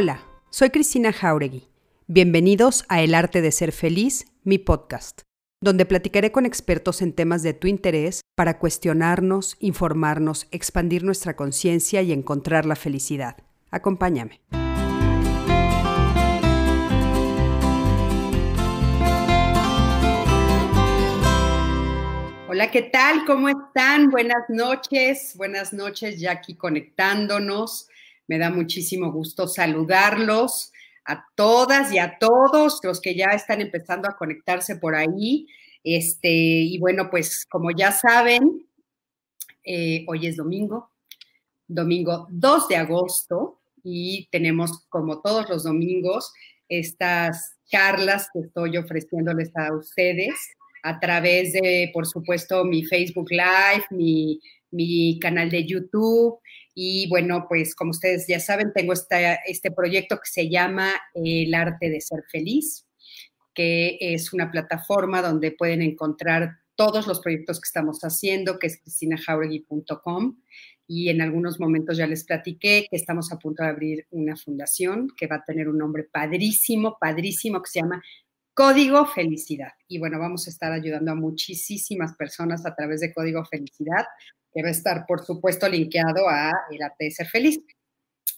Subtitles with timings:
[0.00, 1.66] Hola, soy Cristina Jauregui.
[2.06, 5.22] Bienvenidos a El Arte de Ser Feliz, mi podcast,
[5.60, 12.00] donde platicaré con expertos en temas de tu interés para cuestionarnos, informarnos, expandir nuestra conciencia
[12.02, 13.38] y encontrar la felicidad.
[13.72, 14.40] Acompáñame.
[22.48, 23.24] Hola, ¿qué tal?
[23.26, 24.10] ¿Cómo están?
[24.10, 27.88] Buenas noches, buenas noches ya aquí conectándonos.
[28.28, 30.72] Me da muchísimo gusto saludarlos
[31.04, 35.46] a todas y a todos los que ya están empezando a conectarse por ahí.
[35.82, 38.66] Este, y bueno, pues como ya saben,
[39.64, 40.90] eh, hoy es domingo,
[41.66, 46.32] domingo 2 de agosto, y tenemos como todos los domingos
[46.68, 50.34] estas charlas que estoy ofreciéndoles a ustedes
[50.82, 56.38] a través de, por supuesto, mi Facebook Live, mi, mi canal de YouTube
[56.80, 61.90] y bueno, pues como ustedes ya saben, tengo este proyecto que se llama El arte
[61.90, 62.86] de ser feliz,
[63.52, 68.80] que es una plataforma donde pueden encontrar todos los proyectos que estamos haciendo, que es
[68.80, 70.40] cristinajauregui.com.
[70.86, 75.08] Y en algunos momentos ya les platiqué que estamos a punto de abrir una fundación
[75.16, 78.00] que va a tener un nombre padrísimo, padrísimo, que se llama
[78.54, 79.72] Código Felicidad.
[79.88, 84.06] Y bueno, vamos a estar ayudando a muchísimas personas a través de Código Felicidad
[84.52, 87.60] que va a estar, por supuesto, linkeado a el arte de ser feliz.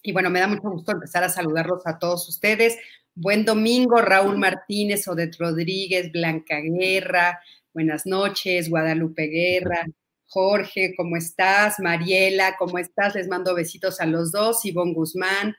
[0.03, 2.79] Y bueno, me da mucho gusto empezar a saludarlos a todos ustedes.
[3.15, 7.41] Buen domingo, Raúl Martínez, Odette Rodríguez, Blanca Guerra.
[7.75, 9.85] Buenas noches, Guadalupe Guerra.
[10.27, 11.81] Jorge, ¿cómo estás?
[11.81, 13.15] Mariela, ¿cómo estás?
[13.15, 14.65] Les mando besitos a los dos.
[14.65, 15.57] Ivonne Guzmán,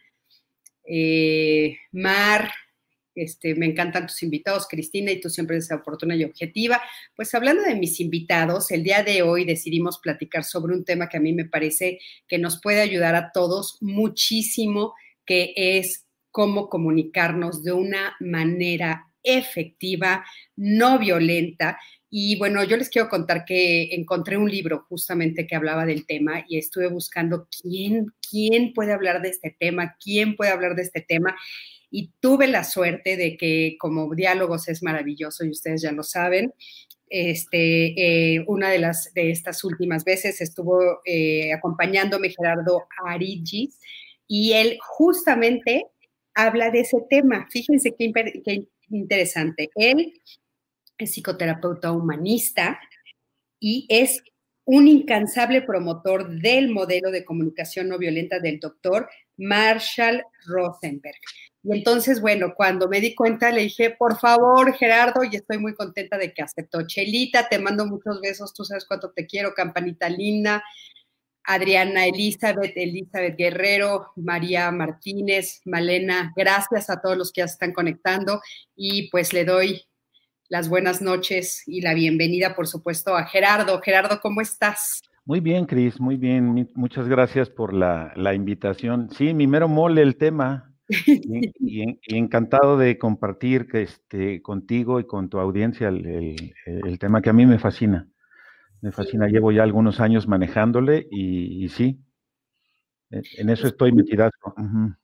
[0.86, 2.52] eh, Mar,
[3.16, 6.82] este, me encantan tus invitados, Cristina, y tú siempre eres oportuna y objetiva.
[7.16, 11.18] Pues hablando de mis invitados, el día de hoy decidimos platicar sobre un tema que
[11.18, 14.94] a mí me parece que nos puede ayudar a todos muchísimo,
[15.26, 20.26] que es cómo comunicarnos de una manera efectiva,
[20.56, 21.78] no violenta.
[22.10, 26.44] Y bueno, yo les quiero contar que encontré un libro justamente que hablaba del tema
[26.48, 31.02] y estuve buscando quién, quién puede hablar de este tema, quién puede hablar de este
[31.02, 31.36] tema
[31.92, 36.54] y tuve la suerte de que como diálogos es maravilloso y ustedes ya lo saben.
[37.10, 43.78] Este, eh, una de, las, de estas últimas veces estuvo eh, acompañándome Gerardo Arigis
[44.26, 45.86] y él justamente
[46.34, 47.48] habla de ese tema.
[47.52, 48.14] Fíjense qué,
[48.46, 49.70] qué interesante.
[49.76, 50.14] Él
[50.98, 52.80] es psicoterapeuta humanista
[53.60, 54.24] y es
[54.64, 61.20] un incansable promotor del modelo de comunicación no violenta del doctor Marshall Rosenberg.
[61.64, 65.76] Y entonces, bueno, cuando me di cuenta, le dije, por favor, Gerardo, y estoy muy
[65.76, 66.88] contenta de que aceptó.
[66.88, 70.64] Chelita, te mando muchos besos, tú sabes cuánto te quiero, campanita linda.
[71.44, 77.74] Adriana Elizabeth, Elizabeth Guerrero, María Martínez, Malena, gracias a todos los que ya se están
[77.74, 78.42] conectando
[78.76, 79.82] y pues le doy
[80.50, 83.82] las buenas noches y la bienvenida, por supuesto, a Gerardo.
[83.82, 85.02] Gerardo, ¿cómo estás?
[85.26, 86.70] Muy bien, Cris, muy bien.
[86.76, 89.10] Muchas gracias por la, la invitación.
[89.12, 90.71] Sí, mi mero mole el tema.
[91.60, 97.46] Y, encantado de compartir este, contigo y con tu audiencia el, tema que a mí
[97.46, 98.08] me fascina.
[98.82, 102.00] Me fascina, llevo ya algunos años manejándole y, sí,
[103.12, 104.30] e, en eso estoy metida.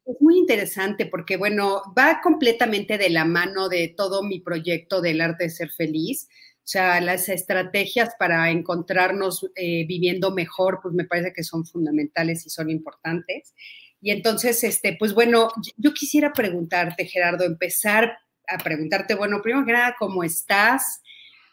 [0.06, 5.22] Es muy interesante porque, bueno, va completamente de la mano de todo mi proyecto del
[5.22, 6.28] arte de ser feliz.
[6.58, 12.46] O sea, las estrategias para encontrarnos eh, viviendo mejor, pues me parece que son fundamentales
[12.46, 13.54] y son importantes.
[14.00, 19.74] Y entonces, este, pues bueno, yo quisiera preguntarte, Gerardo, empezar a preguntarte, bueno, primero que
[19.74, 21.02] nada, ¿cómo estás?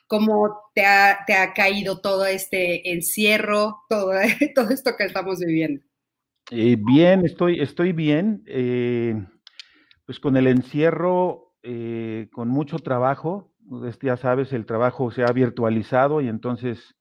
[0.07, 4.13] ¿Cómo te ha, te ha caído todo este encierro, todo,
[4.55, 5.83] todo esto que estamos viviendo?
[6.51, 8.45] Eh, bien, estoy, estoy bien.
[8.47, 9.15] Eh,
[10.05, 13.53] pues con el encierro, eh, con mucho trabajo,
[14.03, 16.95] ya sabes, el trabajo se ha virtualizado y entonces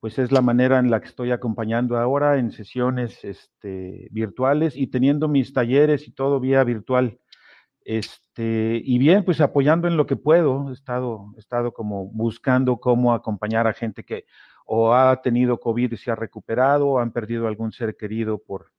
[0.00, 4.86] pues es la manera en la que estoy acompañando ahora en sesiones este, virtuales y
[4.88, 7.18] teniendo mis talleres y todo vía virtual.
[7.84, 12.78] Este, y bien, pues apoyando en lo que puedo, he estado, he estado como buscando
[12.78, 14.24] cómo acompañar a gente que
[14.66, 18.70] o ha tenido COVID y se ha recuperado, o han perdido algún ser querido por,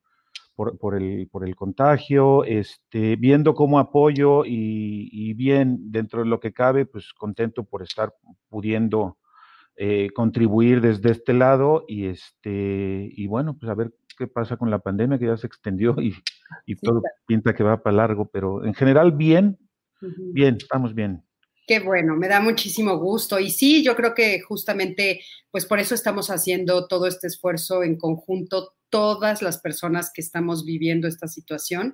[0.56, 6.40] por, el, por el contagio, este, viendo cómo apoyo y, y bien dentro de lo
[6.40, 8.14] que cabe, pues contento por estar
[8.50, 9.18] pudiendo
[9.82, 14.70] eh, contribuir desde este lado y este y bueno, pues a ver qué pasa con
[14.70, 16.14] la pandemia que ya se extendió y,
[16.66, 19.58] y todo pinta que va para largo, pero en general bien,
[20.34, 21.24] bien, estamos bien.
[21.66, 23.40] Qué bueno, me da muchísimo gusto.
[23.40, 27.96] Y sí, yo creo que justamente, pues por eso estamos haciendo todo este esfuerzo en
[27.96, 31.94] conjunto, todas las personas que estamos viviendo esta situación,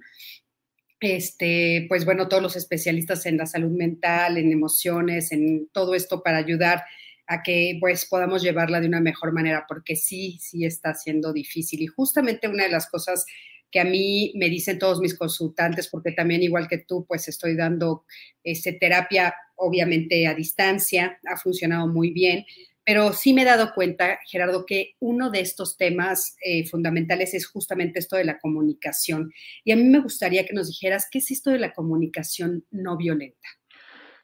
[1.00, 6.24] este, pues bueno, todos los especialistas en la salud mental, en emociones, en todo esto
[6.24, 6.81] para ayudar
[7.27, 11.81] a que pues podamos llevarla de una mejor manera, porque sí, sí está siendo difícil.
[11.81, 13.25] Y justamente una de las cosas
[13.72, 17.56] que a mí me dicen todos mis consultantes, porque también igual que tú, pues estoy
[17.56, 18.06] dando
[18.44, 22.45] este, terapia, obviamente a distancia, ha funcionado muy bien,
[22.86, 27.48] pero sí me he dado cuenta, Gerardo, que uno de estos temas eh, fundamentales es
[27.48, 29.33] justamente esto de la comunicación.
[29.63, 32.95] Y a mí me gustaría que nos dijeras, ¿qué es esto de la comunicación no
[32.95, 33.48] violenta?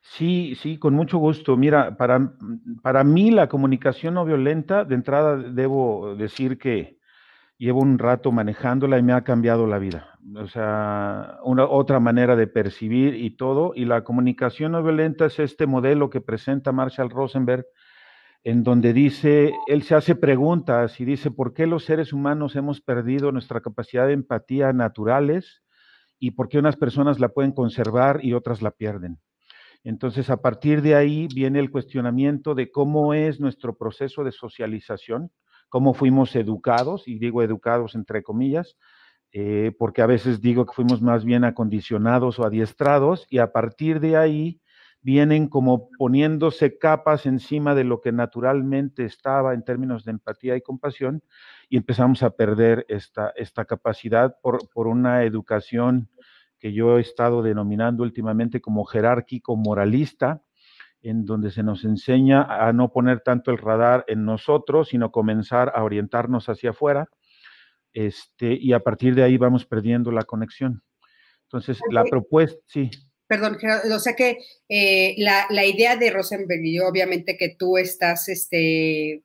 [0.02, 1.56] Sí, sí, con mucho gusto.
[1.58, 2.34] Mira, para,
[2.82, 6.98] para mí la comunicación no violenta, de entrada debo decir que
[7.58, 10.20] llevo un rato manejándola y me ha cambiado la vida.
[10.36, 13.74] O sea, una otra manera de percibir y todo.
[13.76, 17.66] Y la comunicación no violenta es este modelo que presenta Marshall Rosenberg,
[18.44, 22.82] en donde dice, él se hace preguntas y dice, ¿por qué los seres humanos hemos
[22.82, 25.64] perdido nuestra capacidad de empatía naturales
[26.20, 29.20] y por qué unas personas la pueden conservar y otras la pierden?
[29.84, 35.32] Entonces, a partir de ahí viene el cuestionamiento de cómo es nuestro proceso de socialización,
[35.70, 38.78] cómo fuimos educados, y digo educados entre comillas,
[39.32, 44.00] eh, porque a veces digo que fuimos más bien acondicionados o adiestrados, y a partir
[44.00, 44.62] de ahí
[45.02, 50.62] vienen como poniéndose capas encima de lo que naturalmente estaba en términos de empatía y
[50.62, 51.24] compasión,
[51.70, 56.10] y empezamos a perder esta, esta capacidad por, por una educación
[56.62, 60.44] que yo he estado denominando últimamente como jerárquico moralista,
[61.02, 65.74] en donde se nos enseña a no poner tanto el radar en nosotros, sino comenzar
[65.76, 67.10] a orientarnos hacia afuera,
[67.94, 70.84] este, y a partir de ahí vamos perdiendo la conexión.
[71.46, 72.92] Entonces, la propuesta, sí.
[73.26, 73.58] Perdón,
[73.92, 74.38] o sea que
[74.70, 79.24] eh, la, la, idea de Rosenberg, y obviamente que tú estás, este,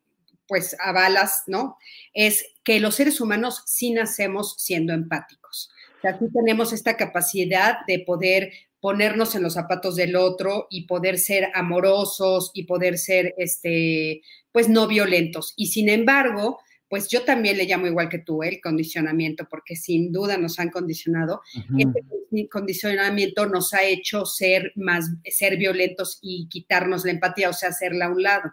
[0.49, 1.77] pues avalas, ¿no?
[2.15, 5.71] Es que los seres humanos sí nacemos siendo empáticos
[6.07, 11.49] aquí tenemos esta capacidad de poder ponernos en los zapatos del otro y poder ser
[11.55, 14.23] amorosos y poder ser, este,
[14.53, 15.55] pues no violentos.
[15.57, 16.59] Y sin embargo,
[16.89, 20.71] pues yo también le llamo igual que tú el condicionamiento, porque sin duda nos han
[20.71, 21.43] condicionado.
[21.77, 27.53] y Este condicionamiento nos ha hecho ser más, ser violentos y quitarnos la empatía, o
[27.53, 28.53] sea, hacerla a un lado.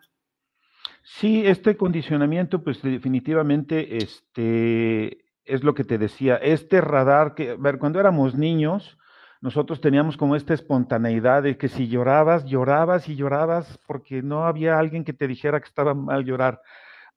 [1.03, 7.77] Sí, este condicionamiento, pues definitivamente, este, es lo que te decía, este radar que, ver,
[7.77, 8.97] cuando éramos niños,
[9.41, 14.79] nosotros teníamos como esta espontaneidad de que si llorabas, llorabas y llorabas porque no había
[14.79, 16.61] alguien que te dijera que estaba mal llorar.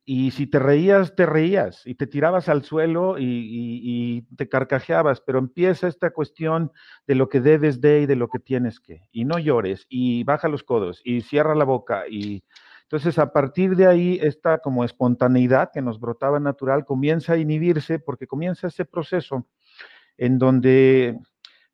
[0.05, 5.21] Y si te reías, te reías y te tirabas al suelo y, y, te carcajeabas,
[5.21, 6.73] pero empieza esta cuestión
[7.09, 9.09] de lo que debes de y de lo que tienes que.
[9.11, 12.45] Y no llores y baja los codos y cierra la boca y
[12.89, 17.99] entonces, a partir de ahí, esta como espontaneidad que nos brotaba natural comienza a inhibirse
[17.99, 19.45] porque comienza ese proceso
[20.17, 21.19] en donde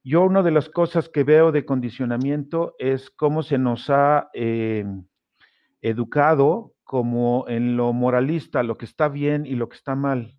[0.03, 4.87] yo una de las cosas que veo de condicionamiento es cómo se nos ha eh,
[5.83, 10.39] educado como en lo moralista, lo que está bien y lo que está mal.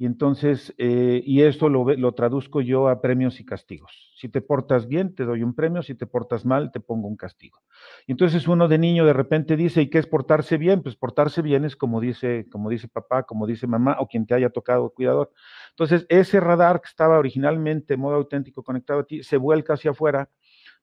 [0.00, 4.10] Y entonces, eh, y esto lo, lo traduzco yo a premios y castigos.
[4.16, 7.18] Si te portas bien, te doy un premio, si te portas mal, te pongo un
[7.18, 7.58] castigo.
[8.06, 10.82] Y entonces uno de niño de repente dice, ¿y qué es portarse bien?
[10.82, 14.32] Pues portarse bien es como dice, como dice papá, como dice mamá o quien te
[14.32, 15.32] haya tocado cuidador.
[15.68, 19.90] Entonces, ese radar que estaba originalmente en modo auténtico conectado a ti, se vuelca hacia
[19.90, 20.30] afuera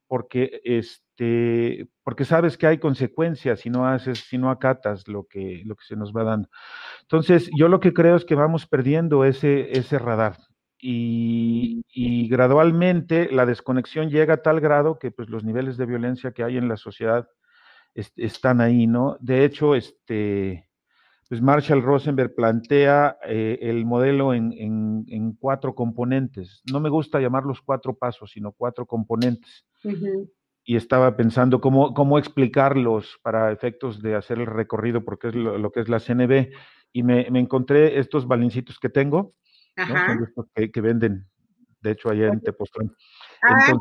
[0.07, 5.61] porque, este, porque sabes que hay consecuencias si no haces, si no acatas lo que,
[5.65, 6.49] lo que se nos va dando.
[7.01, 10.37] Entonces, yo lo que creo es que vamos perdiendo ese, ese radar.
[10.79, 16.33] Y, y, gradualmente la desconexión llega a tal grado que pues, los niveles de violencia
[16.33, 17.27] que hay en la sociedad
[18.15, 19.17] están ahí, ¿no?
[19.19, 20.66] De hecho, este,
[21.29, 26.61] pues Marshall Rosenberg plantea eh, el modelo en, en, en, cuatro componentes.
[26.71, 29.65] No me gusta llamarlos cuatro pasos, sino cuatro componentes.
[30.63, 35.71] Y estaba pensando cómo, cómo explicarlos para efectos de hacer el recorrido, porque es lo,
[35.71, 36.49] que es la CNB.
[36.93, 39.33] Y me, me encontré estos balincitos que tengo,
[39.77, 40.45] ¿no?
[40.55, 41.27] que, que, venden,
[41.81, 42.93] de hecho, allá en Tepoztlán.
[43.43, 43.73] Ah,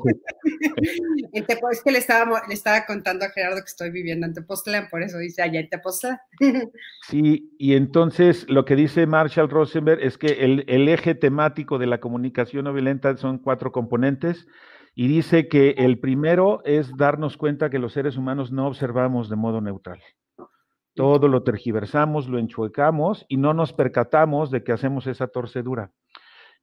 [1.33, 5.03] es que le estaba, le estaba contando a Gerardo que estoy viviendo en Tepoztlán, por
[5.03, 6.19] eso dice allá en Tepoztlán.
[7.09, 11.87] Sí, y entonces lo que dice Marshall Rosenberg es que el, el eje temático de
[11.87, 14.47] la comunicación no violenta son cuatro componentes
[14.95, 19.37] y dice que el primero es darnos cuenta que los seres humanos no observamos de
[19.37, 20.03] modo neutral.
[20.95, 25.93] Todo lo tergiversamos, lo enchuecamos y no nos percatamos de que hacemos esa torcedura.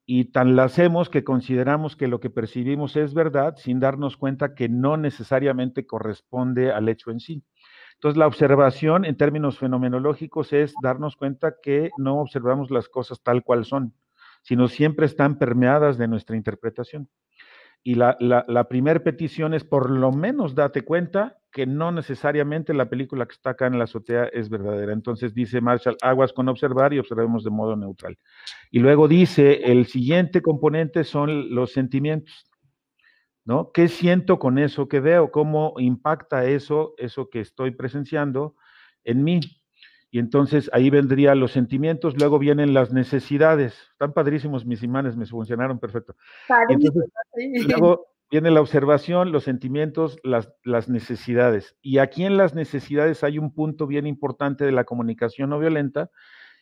[0.06, 4.54] Y tan la hacemos que consideramos que lo que percibimos es verdad sin darnos cuenta
[4.54, 7.44] que no necesariamente corresponde al hecho en sí.
[7.96, 13.44] Entonces, la observación en términos fenomenológicos es darnos cuenta que no observamos las cosas tal
[13.44, 13.94] cual son,
[14.42, 17.08] sino siempre están permeadas de nuestra interpretación.
[17.86, 22.90] Y la, la, primera petición es por lo menos date cuenta que no necesariamente la
[22.90, 24.94] película que está acá en la azotea es verdadera.
[24.94, 28.18] Entonces dice Marshall, aguas con observar y observemos de modo neutral.
[28.72, 32.46] Y luego dice, el siguiente componente son los sentimientos.
[33.46, 33.72] ¿No?
[33.74, 35.30] ¿Qué siento con eso que veo?
[35.30, 38.56] ¿Cómo impacta eso, eso que estoy presenciando
[39.04, 39.42] en mí?
[40.14, 43.74] Y entonces ahí vendrían los sentimientos, luego vienen las necesidades.
[43.94, 46.16] Están padrísimos mis imanes, me funcionaron perfecto.
[46.70, 47.10] Entonces,
[47.68, 51.76] luego viene la observación, los sentimientos, las, las, necesidades.
[51.82, 56.12] Y aquí en las necesidades hay un punto bien importante de la comunicación no violenta.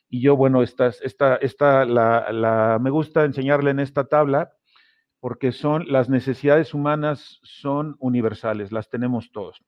[0.10, 4.54] Y yo, bueno, esta, esta, esta la, la, me gusta enseñarle en esta tabla
[5.20, 9.62] porque son las necesidades humanas son universales, las tenemos todos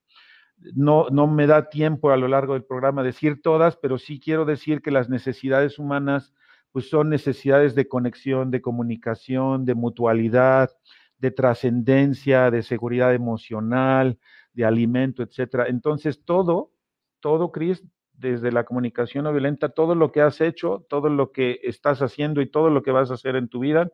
[0.73, 4.45] no, no me da tiempo a lo largo del programa decir todas, pero sí quiero
[4.45, 6.33] decir que las necesidades humanas
[6.71, 10.71] pues son necesidades de conexión, de comunicación, de mutualidad,
[11.19, 14.17] de trascendencia, de seguridad emocional,
[14.53, 15.67] de alimento, etcétera.
[15.67, 16.71] Entonces, todo,
[17.19, 21.59] todo, Cris, desde la comunicación no violenta, todo lo que has hecho, todo lo que
[21.63, 23.91] estás haciendo y todo lo que vas a hacer en tu vida,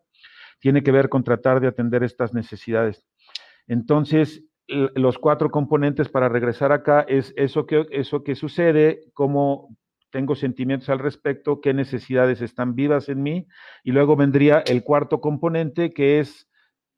[0.59, 3.05] tiene que ver con tratar de atender estas necesidades.
[3.67, 9.75] Entonces, los cuatro componentes para regresar acá es eso que, eso que sucede, cómo
[10.11, 13.47] tengo sentimientos al respecto, qué necesidades están vivas en mí,
[13.83, 16.47] y luego vendría el cuarto componente que es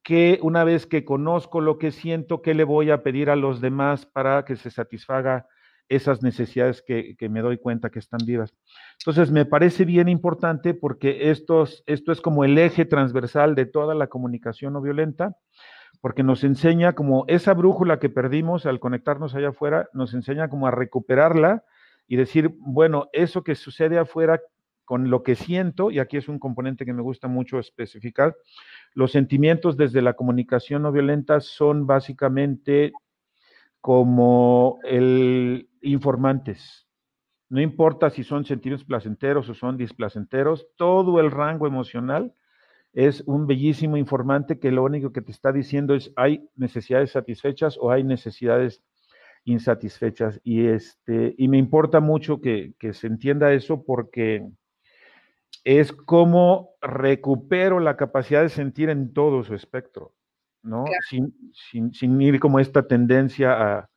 [0.04, 3.62] que una vez que conozco lo que siento, ¿qué le voy a pedir a los
[3.62, 5.48] demás para que se satisfaga
[5.90, 8.54] esas necesidades que, me doy cuenta que están vivas?
[9.00, 14.08] Entonces, me parece bien importante porque esto es como el eje transversal de toda la
[14.08, 15.36] comunicación no violenta
[16.00, 20.68] porque nos enseña como esa brújula que perdimos al conectarnos allá afuera, nos enseña como
[20.68, 21.64] a recuperarla
[22.08, 24.42] y decir, bueno, eso que sucede afuera
[24.86, 28.36] con lo que siento, y aquí es un componente que me gusta mucho especificar,
[28.94, 32.92] los sentimientos desde la comunicación no violenta son básicamente
[33.80, 36.88] como el informantes.
[37.50, 42.34] No importa si son sentimientos placenteros o son displacenteros, todo el rango emocional
[42.94, 47.78] es un bellísimo informante que lo único que te está diciendo es hay necesidades satisfechas
[47.80, 48.84] o hay necesidades
[49.46, 50.40] insatisfechas.
[50.44, 54.46] Y, este, y me importa mucho que, se entienda eso porque
[55.64, 60.14] es como recupero la capacidad de sentir en todo su espectro,
[60.64, 60.86] ¿no?
[61.10, 63.91] Sin, sin, sin, ir como esta tendencia a,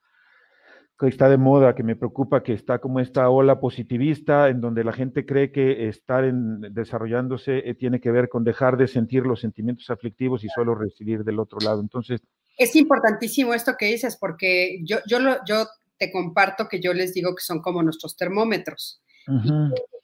[0.98, 4.84] que está de moda, que me preocupa que está como esta ola positivista en donde
[4.84, 9.26] la gente cree que estar en, desarrollándose eh, tiene que ver con dejar de sentir
[9.26, 11.80] los sentimientos aflictivos y solo recibir del otro lado.
[11.80, 12.22] Entonces...
[12.56, 15.66] Es importantísimo esto que dices porque yo, yo, lo, yo
[15.98, 19.02] te comparto que yo les digo que son como nuestros termómetros.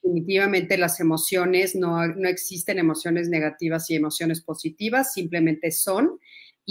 [0.03, 6.19] definitivamente las emociones, no, no existen emociones negativas y emociones positivas, simplemente son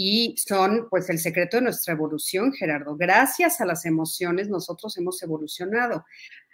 [0.02, 2.96] y son pues el secreto de nuestra evolución, Gerardo.
[2.96, 6.06] Gracias a las emociones nosotros hemos evolucionado.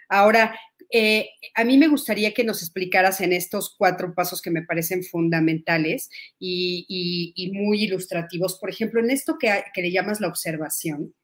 [0.09, 0.53] Ahora,
[0.91, 5.01] eh, a mí me gustaría que nos explicaras en estos cuatro pasos que me parecen
[5.01, 11.15] fundamentales y, muy ilustrativos, por ejemplo, en esto que, le llamas la observación,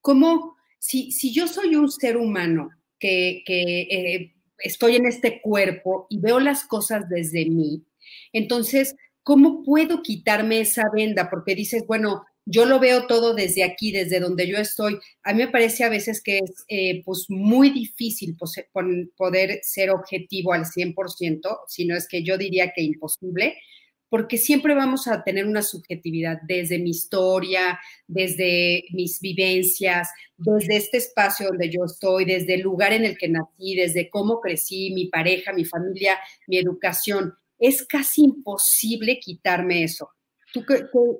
[0.00, 6.40] cómo si, yo soy un ser humano que, eh, estoy en este cuerpo y veo
[6.40, 7.84] las cosas desde mí,
[8.32, 11.28] entonces ¿cómo puedo quitarme esa venda?
[11.28, 15.00] Porque dices, bueno, yo lo veo todo desde aquí, desde donde yo estoy.
[15.24, 18.36] A mí me parece a veces que es eh, pues muy difícil
[19.16, 23.56] poder ser objetivo al 100%, sino es que yo diría que imposible,
[24.08, 30.98] porque siempre vamos a tener una subjetividad desde mi historia, desde mis vivencias, desde este
[30.98, 35.08] espacio donde yo estoy, desde el lugar en el que nací, desde cómo crecí, mi
[35.08, 36.16] pareja, mi familia,
[36.46, 40.10] mi educación es casi imposible quitarme eso.
[40.52, 40.64] ¿Tú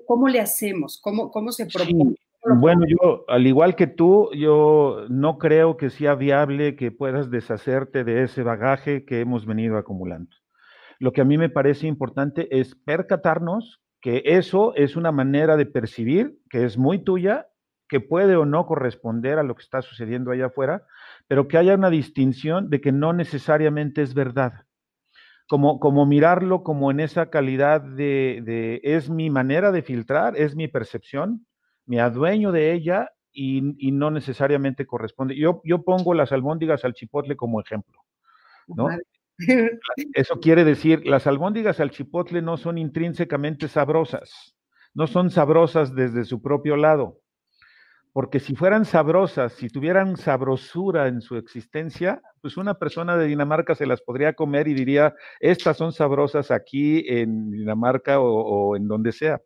[0.06, 1.00] cómo le hacemos?
[1.02, 2.16] ¿Cómo, cómo se propone?
[2.54, 8.04] Bueno, yo, al igual que tú, yo no creo que sea viable que puedas deshacerte
[8.04, 10.30] de ese bagaje que hemos venido acumulando.
[11.00, 15.66] Lo que a mí me parece importante es percatarnos que eso es una manera de
[15.66, 17.48] percibir que es muy tuya,
[17.88, 20.84] que puede o no corresponder a lo que está sucediendo allá afuera,
[21.26, 24.65] pero que haya una distinción de que no necesariamente es verdad
[25.48, 30.68] como, como mirarlo como en esa calidad de, es mi manera de filtrar, es mi
[30.68, 31.46] percepción,
[31.84, 33.60] me adueño de ella y,
[33.92, 35.36] no necesariamente corresponde.
[35.36, 38.00] Yo, yo pongo las albóndigas al chipotle como ejemplo,
[38.66, 38.88] ¿no?
[40.14, 44.56] Eso quiere decir, las albóndigas al chipotle no son intrínsecamente sabrosas,
[44.94, 47.20] no son sabrosas desde su propio lado
[48.16, 53.74] porque si fueran sabrosas, si tuvieran sabrosura en su existencia, pues una persona de Dinamarca
[53.74, 59.10] se las podría comer y diría, estas son sabrosas aquí en Dinamarca o, en donde
[59.10, 59.40] sea.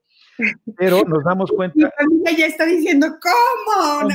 [0.77, 1.75] Pero nos damos cuenta.
[1.77, 4.11] Mi familia ya está diciendo, ¿cómo?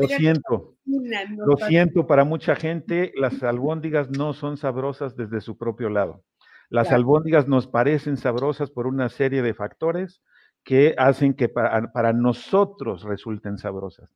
[0.00, 0.74] lo siento.
[0.84, 6.24] lo siento, para mucha gente las albóndigas no son sabrosas desde su propio lado.
[6.70, 10.20] Las albóndigas nos parecen sabrosas por una serie de factores
[10.64, 14.10] que hacen que para, nosotros resulten sabrosas.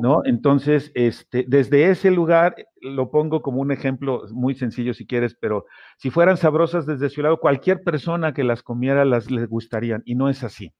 [0.00, 0.22] ¿No?
[0.24, 5.66] Entonces, este, desde ese lugar, lo pongo como un ejemplo muy sencillo si quieres, pero
[5.98, 10.14] si fueran sabrosas desde su lado, cualquier persona que las comiera las le gustarían, y
[10.14, 10.72] no es así.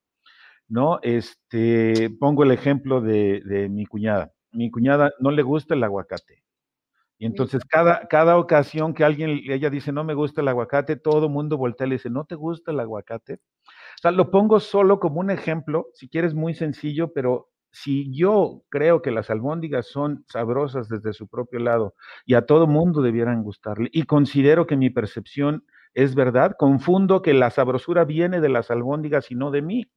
[0.71, 1.00] ¿no?
[1.02, 4.33] Este, pongo el ejemplo de, mi cuñada.
[4.52, 6.43] Mi cuñada no le gusta el aguacate.
[7.19, 11.26] Y entonces cada, cada ocasión que alguien, ella dice, no me gusta el aguacate, todo
[11.26, 13.35] el mundo voltea y le dice, ¿no te gusta el aguacate?
[13.35, 18.62] O sea, lo pongo solo como un ejemplo, si quieres muy sencillo, pero si yo
[18.69, 21.95] creo que las albóndigas son sabrosas desde su propio lado
[22.27, 27.35] y a todo mundo debieran gustarle, y considero que mi percepción es verdad, confundo que
[27.35, 29.91] la sabrosura viene de las albóndigas y no de mí.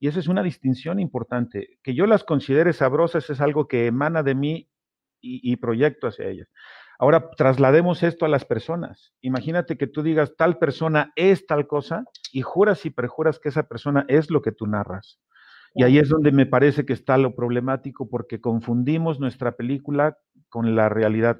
[0.00, 1.78] Y esa es una distinción importante.
[1.82, 4.68] Que yo las considere sabrosas es algo que emana de mí
[5.20, 6.48] y, proyecto hacia ellas.
[7.00, 9.12] Ahora, traslademos esto a las personas.
[9.20, 13.64] Imagínate que tú digas, tal persona es tal cosa y juras y perjuras que esa
[13.64, 15.18] persona es lo que tú narras.
[15.78, 20.18] Y ahí es donde me parece que está lo problemático porque confundimos nuestra película
[20.50, 21.38] con la realidad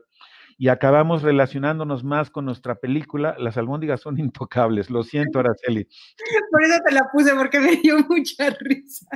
[0.60, 4.90] y acabamos relacionándonos más con nuestra película, las albóndigas son intocables.
[4.90, 5.86] Lo siento, Araceli.
[6.50, 9.06] Por eso te la puse, porque me dio mucha risa.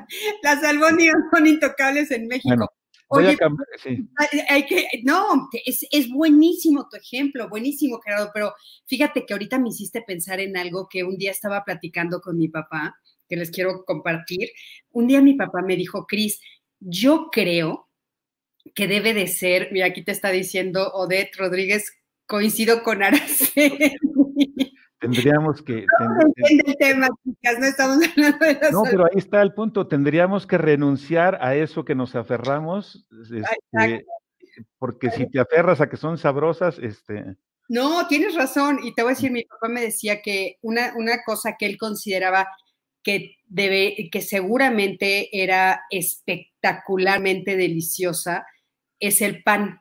[0.42, 2.72] Las albóndigas son intocables en México.
[3.08, 4.08] voy a cambiar, sí.
[4.48, 8.54] hay que, no, es, es, buenísimo tu ejemplo, buenísimo, Gerardo, pero
[8.86, 12.48] fíjate que ahorita me hiciste pensar en algo que un día estaba platicando con mi
[12.48, 12.94] papá,
[13.32, 14.50] que les quiero compartir.
[14.90, 16.38] Un día mi papá me dijo, Cris,
[16.80, 17.88] yo creo
[18.74, 21.90] que debe de ser, mira, aquí te está diciendo Odette Rodríguez,
[22.26, 23.96] coincido con Araceli.
[25.00, 25.86] Tendríamos que...
[25.98, 30.46] No, el tema, chicas, no estamos hablando de No, pero ahí está el punto, tendríamos
[30.46, 34.04] que renunciar a eso que nos aferramos, este,
[34.78, 37.36] porque si te aferras a que son sabrosas, este...
[37.68, 41.24] No, tienes razón, y te voy a decir, mi papá me decía que una, una
[41.24, 42.46] cosa que él consideraba
[43.02, 48.46] que, debe, que seguramente era espectacularmente deliciosa,
[49.00, 49.80] es el pan.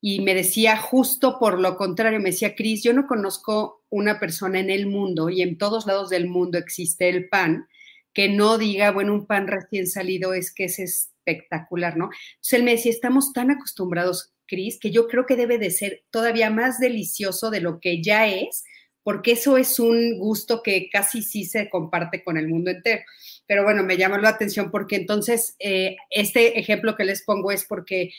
[0.00, 4.60] Y me decía justo por lo contrario, me decía, Cris, yo no conozco una persona
[4.60, 7.66] en el mundo y en todos lados del mundo existe el pan
[8.14, 12.10] que no diga, bueno, un pan recién salido es que es espectacular, ¿no?
[12.34, 16.04] Entonces él me decía, estamos tan acostumbrados, Cris, que yo creo que debe de ser
[16.10, 18.64] todavía más delicioso de lo que ya es,
[19.04, 23.02] porque eso es un gusto que casi sí se comparte con el mundo entero.
[23.46, 27.64] Pero bueno, me llama la atención porque entonces eh, este ejemplo que les pongo es
[27.64, 28.12] porque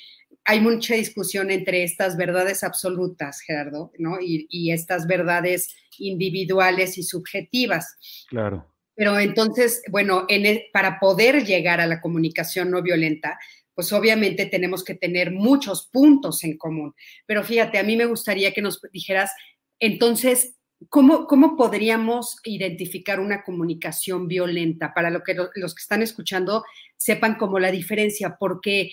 [0.46, 4.20] hay mucha discusión entre estas verdades absolutas, Gerardo, ¿no?
[4.22, 7.98] Y, estas verdades individuales y subjetivas.
[8.30, 8.72] Claro.
[8.94, 13.40] Pero entonces, bueno, e, para poder llegar a la comunicación no violenta,
[13.74, 16.94] pues obviamente tenemos que tener muchos puntos en común.
[17.26, 19.32] Pero fíjate, a mí me gustaría que nos dijeras,
[19.80, 20.56] entonces,
[20.90, 26.64] ¿cómo, cómo podríamos identificar una comunicación violenta para lo que los que están escuchando
[26.98, 28.38] sepan como la diferencia?
[28.40, 28.92] Porque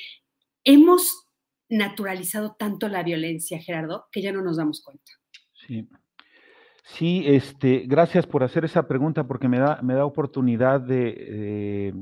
[0.65, 1.29] hemos
[1.69, 5.13] naturalizado tanto la violencia, Gerardo, que ya no nos damos cuenta.
[5.67, 5.89] Sí.
[6.85, 11.95] Sí, este, gracias por hacer esa pregunta porque me da, me da oportunidad de,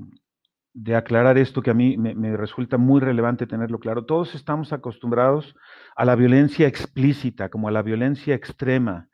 [0.72, 4.06] de, aclarar esto que a mí me, resulta muy relevante tenerlo claro.
[4.06, 5.54] Todos estamos acostumbrados
[5.94, 9.09] a la violencia explícita, como a la violencia extrema.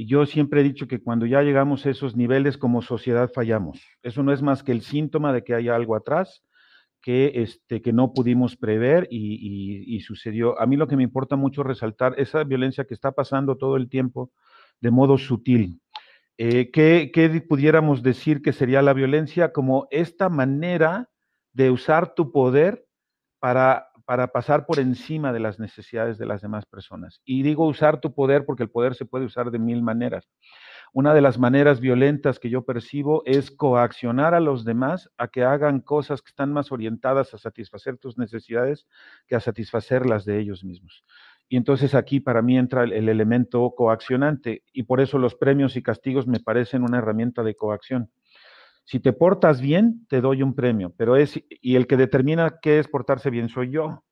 [0.00, 3.86] Y yo siempre he dicho que cuando ya llegamos a esos niveles como sociedad fallamos.
[4.02, 6.42] Eso no es más que el síntoma de que hay algo atrás
[7.02, 10.58] que, este, que no pudimos prever y, sucedió.
[10.58, 13.90] A mí lo que me importa mucho resaltar esa violencia que está pasando todo el
[13.90, 14.32] tiempo
[14.80, 15.82] de modo sutil.
[16.38, 19.52] Eh, ¿qué, ¿Qué pudiéramos decir que sería la violencia?
[19.52, 21.10] Como esta manera
[21.52, 22.86] de usar tu poder
[23.38, 27.20] para, para pasar por encima de las necesidades de las demás personas.
[27.24, 30.28] Y digo usar tu poder porque el poder se puede usar de mil maneras.
[30.92, 35.44] Una de las maneras violentas que yo percibo es coaccionar a los demás a que
[35.44, 38.88] hagan cosas que están más orientadas a satisfacer tus necesidades
[39.28, 41.04] que a satisfacer las de ellos mismos.
[41.48, 45.84] Y entonces aquí para mí entra el, elemento coaccionante y por eso los premios y
[45.84, 48.10] castigos me parecen una herramienta de coacción.
[48.84, 52.78] Si te portas bien, te doy un premio, pero es, y el que determina qué
[52.78, 54.02] es portarse bien soy yo.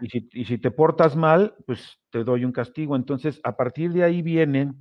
[0.00, 2.96] Y, si, y si te portas mal, pues te doy un castigo.
[2.96, 4.72] Entonces, a partir de ahí viene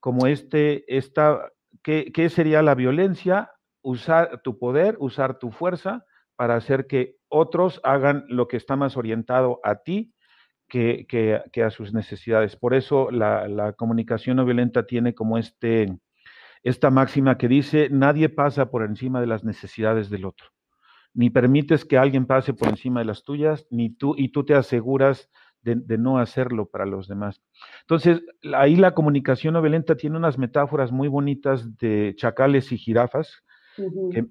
[0.00, 1.50] como este, esta,
[1.82, 3.50] ¿qué, ¿qué, sería la violencia?
[3.82, 6.04] Usar tu poder, usar tu fuerza
[6.36, 10.14] para hacer que otros hagan lo que está más orientado a ti
[10.68, 12.56] que, que, a sus necesidades.
[12.56, 15.98] Por eso la, la, comunicación no violenta tiene como este,
[16.62, 20.48] esta máxima que dice, nadie pasa por encima de las necesidades del otro.
[21.14, 24.54] Ni permites que alguien pase por encima de las tuyas, ni tú, y tú te
[24.54, 25.30] aseguras
[25.62, 27.42] de, no hacerlo para los demás.
[27.82, 28.22] Entonces,
[28.54, 33.42] ahí la comunicación no violenta tiene unas metáforas muy bonitas de chacales y jirafas,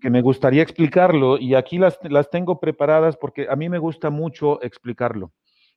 [0.02, 4.10] que, me gustaría explicarlo, y aquí las, las, tengo preparadas porque a mí me gusta
[4.10, 5.32] mucho explicarlo.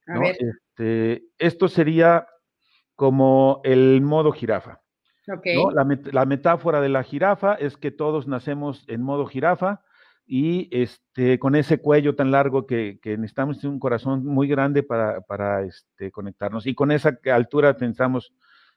[0.07, 2.27] Este, esto sería
[2.97, 4.81] como el modo jirafa.
[5.27, 9.83] La, la, metáfora de la jirafa es que todos nacemos en modo jirafa,
[10.33, 15.23] y este, con ese cuello tan largo que, que necesitamos un corazón muy grande para,
[15.23, 16.69] para este, conectarnos.
[16.69, 18.33] Y con esa altura pensamos,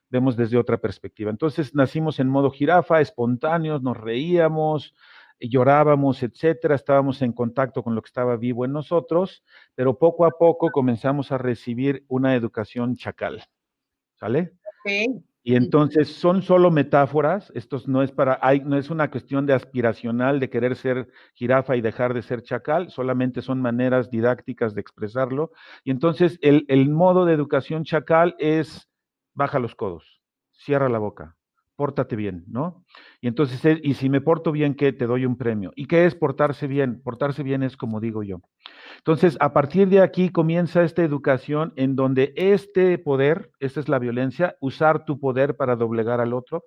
[0.09, 1.29] vemos desde otra perspectiva.
[1.29, 4.95] Entonces nacimos en modo jirafa, espontáneos, nos reíamos,
[5.39, 9.43] llorábamos, etcétera, estábamos en contacto con lo que estaba vivo en nosotros,
[9.75, 13.43] pero poco a poco comenzamos a recibir una educación chacal.
[14.15, 14.53] ¿Sale?
[15.45, 20.39] Y entonces son solo metáforas, esto no es para, no es una cuestión de aspiracional
[20.39, 25.51] de querer ser jirafa y dejar de ser chacal, solamente son maneras didácticas de expresarlo.
[25.83, 28.89] Y entonces el, el modo de educación chacal es
[29.33, 30.21] baja los codos,
[30.53, 31.35] cierra la boca,
[31.75, 32.83] pórtate bien, ¿no?
[33.21, 34.93] Y entonces, eh, y si me porto bien, ¿qué?
[34.93, 35.71] Te doy un premio.
[35.75, 37.01] ¿Y qué es portarse bien?
[37.01, 38.41] Portarse bien es como digo yo.
[38.97, 43.99] Entonces, a partir de aquí comienza esta educación en donde este poder, esta es la
[43.99, 46.65] violencia, usar tu poder para doblegar al otro,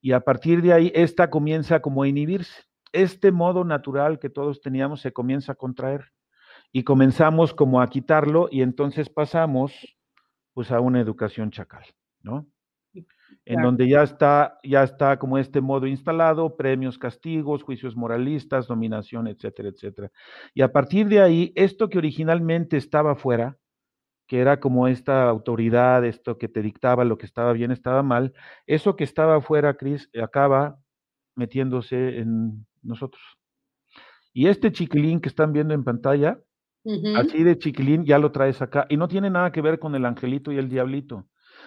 [0.00, 2.62] y a partir de ahí, esta comienza como a inhibirse.
[2.92, 6.12] Este modo natural que todos teníamos se comienza a contraer
[6.72, 9.96] y comenzamos como a quitarlo y entonces pasamos
[10.54, 11.84] pues a una educación chacal,
[12.22, 12.46] ¿no?
[13.46, 19.28] En donde ya está, ya está como este modo instalado, premios, castigos, juicios moralistas, dominación,
[19.28, 20.10] etcétera, etcétera.
[20.52, 23.56] Y a partir de ahí, esto que originalmente estaba fuera,
[24.26, 28.34] que era como esta autoridad, esto que te dictaba lo que estaba bien, estaba mal,
[28.66, 30.78] eso que estaba fuera, Cris, acaba
[31.36, 33.22] metiéndose en nosotros.
[34.32, 36.40] Y este chiquilín que están viendo en pantalla,
[37.16, 38.86] así de chiquilín, ya lo traes acá.
[38.88, 41.26] Y no tiene nada que ver con el angelito y el diablito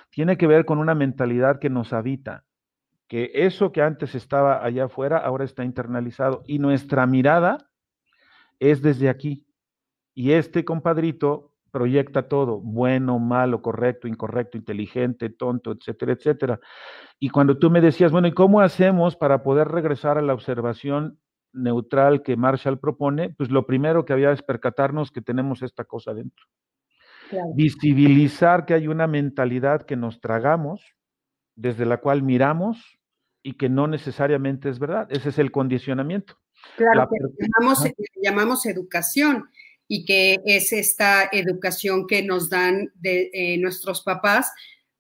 [0.10, 2.46] tiene que ver con una mentalidad que nos habita,
[3.08, 7.70] que eso que antes estaba allá afuera ahora está internalizado y nuestra mirada
[8.60, 9.46] es desde aquí.
[10.14, 16.60] Y este compadrito proyecta todo, bueno, malo, correcto, incorrecto, inteligente, tonto, etcétera, etcétera.
[17.20, 21.20] Y cuando tú me decías, bueno, ¿y cómo hacemos para poder regresar a la observación
[21.54, 23.30] neutral que Marshall propone?
[23.38, 26.46] Pues lo primero que había es percatarnos que tenemos esta cosa dentro.
[27.56, 30.82] Visibilizar que hay una mentalidad que nos tragamos,
[31.56, 33.00] desde la cual miramos
[33.44, 35.08] y que no necesariamente es verdad.
[35.10, 36.38] Ese es el condicionamiento.
[36.76, 37.84] Claro, que llamamos,
[38.22, 39.50] llamamos, educación
[39.88, 44.52] y que es esta educación que nos dan de eh, nuestros papás,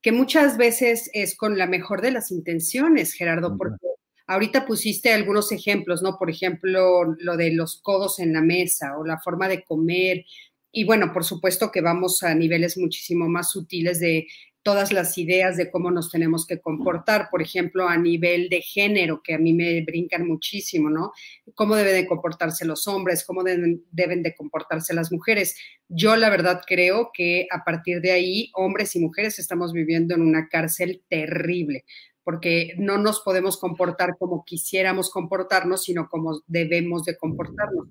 [0.02, 3.86] que muchas veces es con la mejor de las intenciones, Gerardo, porque
[4.28, 6.18] ahorita pusiste algunos ejemplos, ¿no?
[6.18, 10.24] Por ejemplo, lo de los codos en la mesa o la forma de comer
[10.71, 14.27] y bueno, por supuesto que vamos a niveles muchísimo más sutiles de
[14.62, 19.21] todas las ideas de cómo nos tenemos que comportar, por ejemplo, a nivel de género,
[19.23, 21.12] que a mí me brincan muchísimo, ¿no?
[21.55, 25.55] Cómo deben de comportarse los hombres, cómo deben, deben de comportarse las mujeres.
[25.88, 30.21] Yo la verdad creo que a partir de ahí, hombres y mujeres estamos viviendo en
[30.21, 31.86] una cárcel terrible,
[32.23, 37.88] porque no nos podemos comportar como quisiéramos comportarnos, sino como debemos de comportarnos.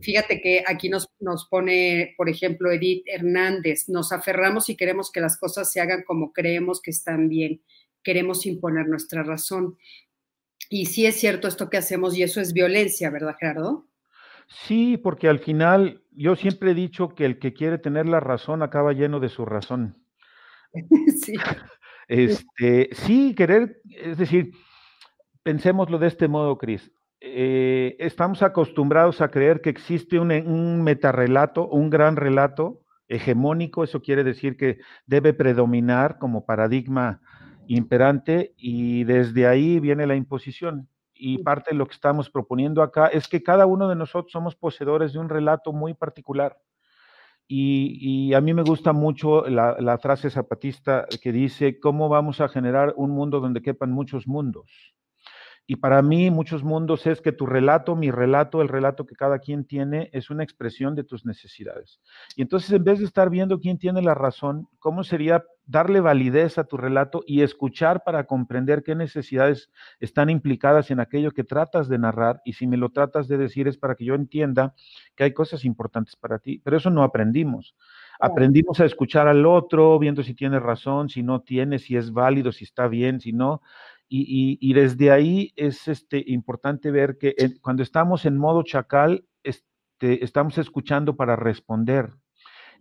[0.00, 5.20] Fíjate que aquí nos, nos pone, por ejemplo, Edith Hernández, nos aferramos y queremos que
[5.20, 7.62] las cosas se hagan como creemos que están bien,
[8.02, 9.76] queremos imponer nuestra razón.
[10.68, 13.86] Y sí es cierto esto que hacemos y eso es violencia, ¿verdad, Gerardo?
[14.48, 18.62] Sí, porque al final yo siempre he dicho que el que quiere tener la razón
[18.62, 20.02] acaba lleno de su razón.
[21.24, 21.34] sí.
[22.08, 24.52] Este, sí, querer, es decir,
[25.42, 26.92] pensémoslo de este modo, Cris.
[27.28, 34.00] Eh, estamos acostumbrados a creer que existe un, un metarrelato, un gran relato hegemónico, eso
[34.00, 37.20] quiere decir que debe predominar como paradigma
[37.66, 40.88] imperante y desde ahí viene la imposición.
[41.14, 44.54] Y parte de lo que estamos proponiendo acá es que cada uno de nosotros somos
[44.54, 46.58] poseedores de un relato muy particular.
[47.48, 52.48] Y, a mí me gusta mucho la, la frase zapatista que dice, ¿cómo vamos a
[52.48, 54.96] generar un mundo donde quepan muchos mundos?
[55.66, 59.40] Y para mí muchos mundos es que tu relato, mi relato, el relato que cada
[59.40, 62.00] quien tiene es una expresión de tus necesidades.
[62.36, 66.58] Y entonces en vez de estar viendo quién tiene la razón, ¿cómo sería darle validez
[66.58, 71.88] a tu relato y escuchar para comprender qué necesidades están implicadas en aquello que tratas
[71.88, 72.40] de narrar?
[72.44, 74.74] Y si me lo tratas de decir es para que yo entienda
[75.16, 76.60] que hay cosas importantes para ti.
[76.62, 77.74] Pero eso no aprendimos.
[78.20, 82.52] Aprendimos a escuchar al otro, viendo si tiene razón, si no tiene, si es válido,
[82.52, 83.62] si está bien, si no.
[84.08, 90.58] Y, desde ahí es este, importante ver que cuando estamos en modo chacal, este, estamos
[90.58, 92.10] escuchando para responder.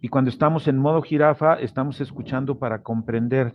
[0.01, 3.53] Y cuando estamos en modo jirafa, estamos escuchando para comprender.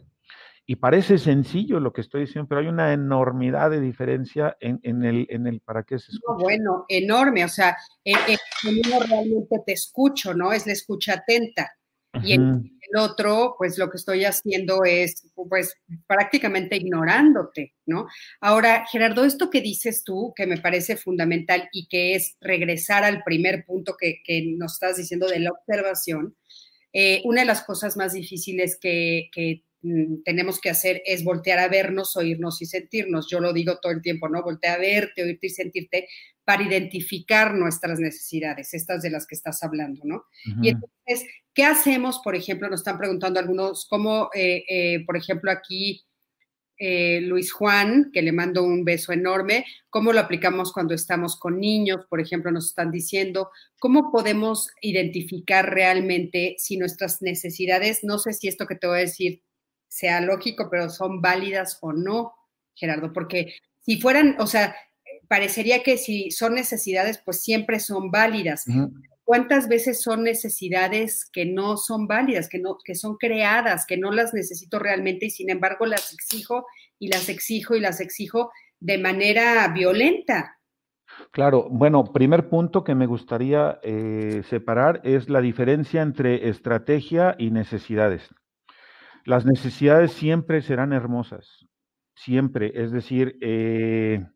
[0.66, 5.26] Y parece sencillo lo que estoy diciendo, pero hay una enormidad de diferencia en, el,
[5.28, 6.42] en el para qué se escucha.
[6.42, 7.44] bueno, enorme.
[7.44, 8.16] O sea, el,
[8.64, 10.52] uno realmente te escucho, ¿no?
[10.52, 11.72] Es la escucha atenta.
[12.22, 15.76] Y el, otro, pues lo que estoy haciendo es, pues
[16.08, 18.08] prácticamente ignorándote, ¿no?
[18.40, 23.22] Ahora, Gerardo, esto que dices tú, que me parece fundamental y que es regresar al
[23.22, 26.36] primer punto que, que nos estás diciendo de la observación,
[26.92, 31.58] eh, una de las cosas más difíciles que, que Mm, tenemos que hacer es voltear
[31.58, 33.28] a vernos, oírnos y sentirnos.
[33.30, 34.42] Yo lo digo todo el tiempo, ¿no?
[34.42, 36.08] Voltea a verte, oírte y sentirte
[36.44, 40.24] para identificar nuestras necesidades, estas de las que estás hablando, ¿no?
[40.62, 41.28] Y entonces,
[41.60, 42.20] ¿qué hacemos?
[42.24, 46.06] Por ejemplo, nos están preguntando algunos, cómo, eh, eh, por ejemplo, aquí
[46.78, 51.60] eh, Luis Juan, que le mando un beso enorme, cómo lo aplicamos cuando estamos con
[51.60, 58.32] niños, por ejemplo, nos están diciendo, cómo podemos identificar realmente si nuestras necesidades, no sé
[58.32, 59.42] si esto que te voy a decir
[59.86, 62.32] sea lógico, pero son válidas o no,
[62.74, 63.52] Gerardo, porque
[63.84, 64.74] si fueran, o sea,
[65.28, 68.64] parecería que si son necesidades, pues siempre son válidas.
[69.30, 74.10] ¿Cuántas veces son necesidades que no son válidas, que, no, que son creadas, que no
[74.10, 76.66] las necesito realmente y sin embargo las exijo
[76.98, 80.58] y las exijo y las exijo de manera violenta?
[81.30, 87.52] Claro, bueno, primer punto que me gustaría eh, separar es la diferencia entre estrategia y
[87.52, 88.28] necesidades.
[89.24, 91.68] Las necesidades siempre serán hermosas,
[92.16, 92.72] siempre.
[92.74, 94.26] Es decir, eh,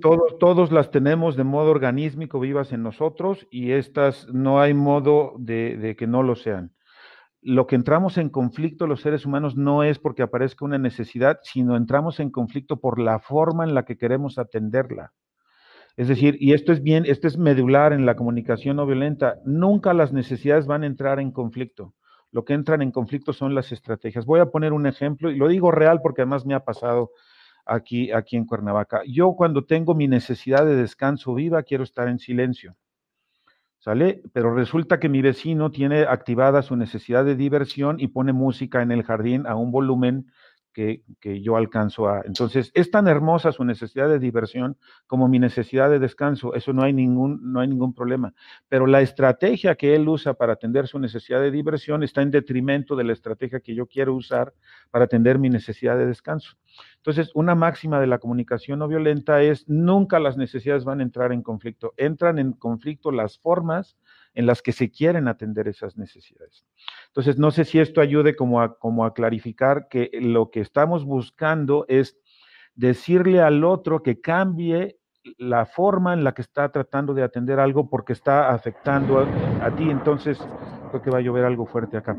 [0.00, 5.34] todos, todos las tenemos de modo organísmico vivas en nosotros y estas no hay modo
[5.38, 6.72] de, que no lo sean.
[7.42, 11.76] Lo que entramos en conflicto los seres humanos no es porque aparezca una necesidad, sino
[11.76, 15.12] entramos en conflicto por la forma en la que queremos atenderla.
[15.96, 19.94] Es decir, y esto es bien, esto es medular en la comunicación no violenta, nunca
[19.94, 21.94] las necesidades van a entrar en conflicto
[22.32, 24.24] lo que entran en conflicto son las estrategias.
[24.24, 27.10] Voy a poner un ejemplo y lo digo real porque además me ha pasado
[27.70, 29.02] aquí, aquí en Cuernavaca.
[29.06, 32.76] Yo cuando tengo mi necesidad de descanso viva, quiero estar en silencio.
[33.78, 34.22] ¿Sale?
[34.34, 38.92] Pero resulta que mi vecino tiene activada su necesidad de diversión y pone música en
[38.92, 40.26] el jardín a un volumen
[41.20, 42.22] que, yo alcanzo a.
[42.24, 46.54] Entonces, es tan hermosa su necesidad de diversión como mi necesidad de descanso.
[46.54, 48.32] Eso no hay ningún, no hay ningún problema.
[48.68, 52.96] Pero la estrategia que él usa para atender su necesidad de diversión está en detrimento
[52.96, 54.54] de la estrategia que yo quiero usar
[54.90, 56.56] para atender mi necesidad de descanso.
[56.96, 61.32] Entonces, una máxima de la comunicación no violenta es nunca las necesidades van a entrar
[61.32, 61.92] en conflicto.
[61.96, 63.98] Entran en conflicto las formas
[64.34, 66.64] en las que se quieren atender esas necesidades.
[67.08, 71.04] Entonces, no sé si esto ayude como a, como a clarificar que lo que estamos
[71.04, 72.18] buscando es
[72.74, 74.98] decirle al otro que cambie
[75.36, 79.90] la forma en la que está tratando de atender algo porque está afectando a, ti.
[79.90, 80.38] Entonces,
[80.90, 82.16] creo que va a llover algo fuerte acá.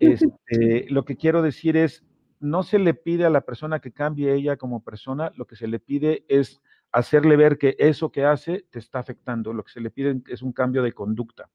[0.00, 2.04] Este, lo que quiero decir es,
[2.40, 5.68] no se le pide a la persona que cambie ella como persona, lo que se
[5.68, 6.60] le pide es
[6.92, 9.52] hacerle ver que eso que hace te está afectando.
[9.52, 11.48] Lo que se le pide es un cambio de conducta.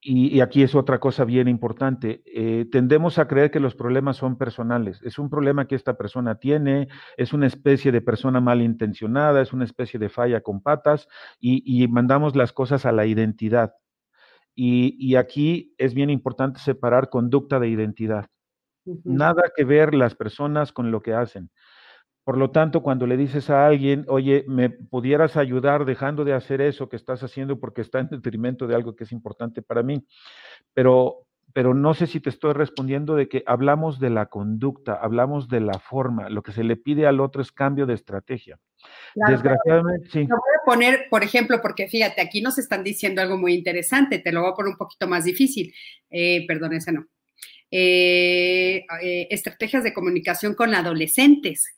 [0.00, 2.22] y, aquí es otra cosa bien importante.
[2.26, 5.00] Eh, tendemos a creer que los problemas son personales.
[5.02, 9.64] Es un problema que esta persona tiene, es una especie de persona malintencionada, es una
[9.64, 11.08] especie de falla con patas
[11.40, 13.74] y, mandamos las cosas a la identidad.
[14.54, 18.26] Y, aquí es bien importante separar conducta de identidad.
[19.02, 21.50] Nada que ver las personas con lo que hacen.
[22.26, 26.60] Por lo tanto, cuando le dices a alguien, oye, ¿me pudieras ayudar dejando de hacer
[26.60, 30.04] eso que estás haciendo porque está en detrimento de algo que es importante para mí?
[30.74, 35.48] Pero, pero no sé si te estoy respondiendo de que hablamos de la conducta, hablamos
[35.48, 36.28] de la forma.
[36.28, 38.58] Lo que se le pide al otro es cambio de estrategia.
[39.14, 40.22] Desgraciadamente, sí.
[40.22, 44.18] Lo voy a poner, por ejemplo, porque fíjate, aquí nos están diciendo algo muy interesante,
[44.18, 45.72] te lo voy a poner un poquito más difícil.
[46.10, 47.06] Eh, perdón, no.
[47.70, 51.75] Eh, eh, estrategias de comunicación con adolescentes.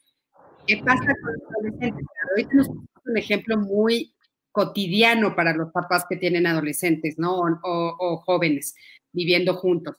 [0.69, 2.07] ¿Qué pasa con los adolescentes?
[2.31, 4.15] Ahorita nos un ejemplo muy
[4.53, 7.41] cotidiano para los papás que tienen adolescentes, ¿no?
[7.63, 8.75] O, jóvenes
[9.13, 9.97] viviendo juntos.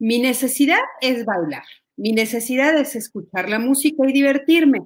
[0.00, 1.62] Mi necesidad es bailar.
[1.96, 4.80] Mi necesidad es escuchar la música y divertirme,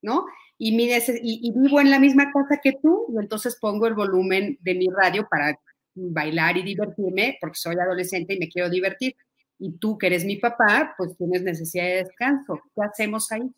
[0.00, 0.26] ¿no?
[0.58, 0.88] Y, mi
[1.22, 4.88] y, vivo en la misma casa que tú, y entonces pongo el volumen de mi
[4.88, 5.58] radio para
[5.94, 9.16] bailar y divertirme, porque soy adolescente y me quiero divertir.
[9.58, 12.60] Y tú, que eres mi papá, pues tienes necesidad de descanso.
[12.74, 13.50] ¿Qué hacemos ahí?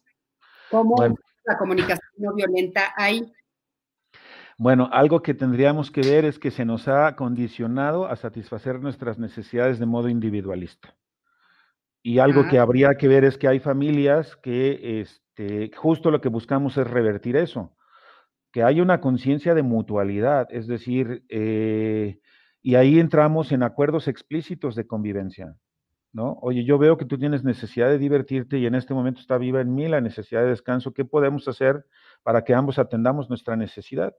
[0.71, 0.97] ¿Cómo
[1.45, 3.33] la comunicación no violenta ahí?
[4.59, 9.19] Bueno, algo que tendríamos que ver es que se nos ha condicionado a satisfacer nuestras
[9.19, 10.97] necesidades de modo individualista.
[12.03, 16.29] Y algo que habría que ver es que hay familias que este, justo lo que
[16.29, 17.77] buscamos es revertir eso,
[18.53, 22.19] que hay una conciencia de mutualidad, es decir, eh,
[22.63, 25.55] y ahí entramos en acuerdos explícitos de convivencia.
[26.13, 26.39] ¿No?
[26.41, 29.61] Oye, yo veo que tú tienes necesidad de divertirte y en este momento está viva
[29.61, 30.95] en mí la necesidad de descanso.
[30.95, 31.85] ¿Qué podemos hacer
[32.23, 34.15] para que ambos atendamos nuestra necesidad?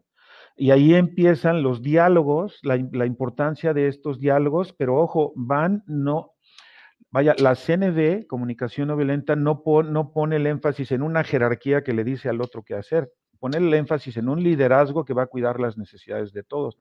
[0.56, 2.75] Y ahí empiezan los diálogos, la,
[3.06, 6.34] importancia de estos diálogos, pero ojo, van, no,
[7.12, 11.93] vaya, la CNV, comunicación no violenta, no, no pone el énfasis en una jerarquía que
[11.93, 15.28] le dice al otro qué hacer, pone el énfasis en un liderazgo que va a
[15.28, 16.78] cuidar las necesidades de todos.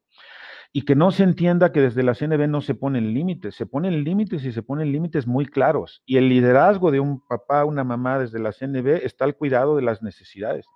[0.73, 4.05] Y que no se entienda que desde la CNV no se ponen límites, se ponen
[4.05, 6.03] límites y se ponen límites muy claros.
[6.05, 9.83] Y el liderazgo de un papá, una mamá desde la CNV está al cuidado de
[9.83, 10.66] las necesidades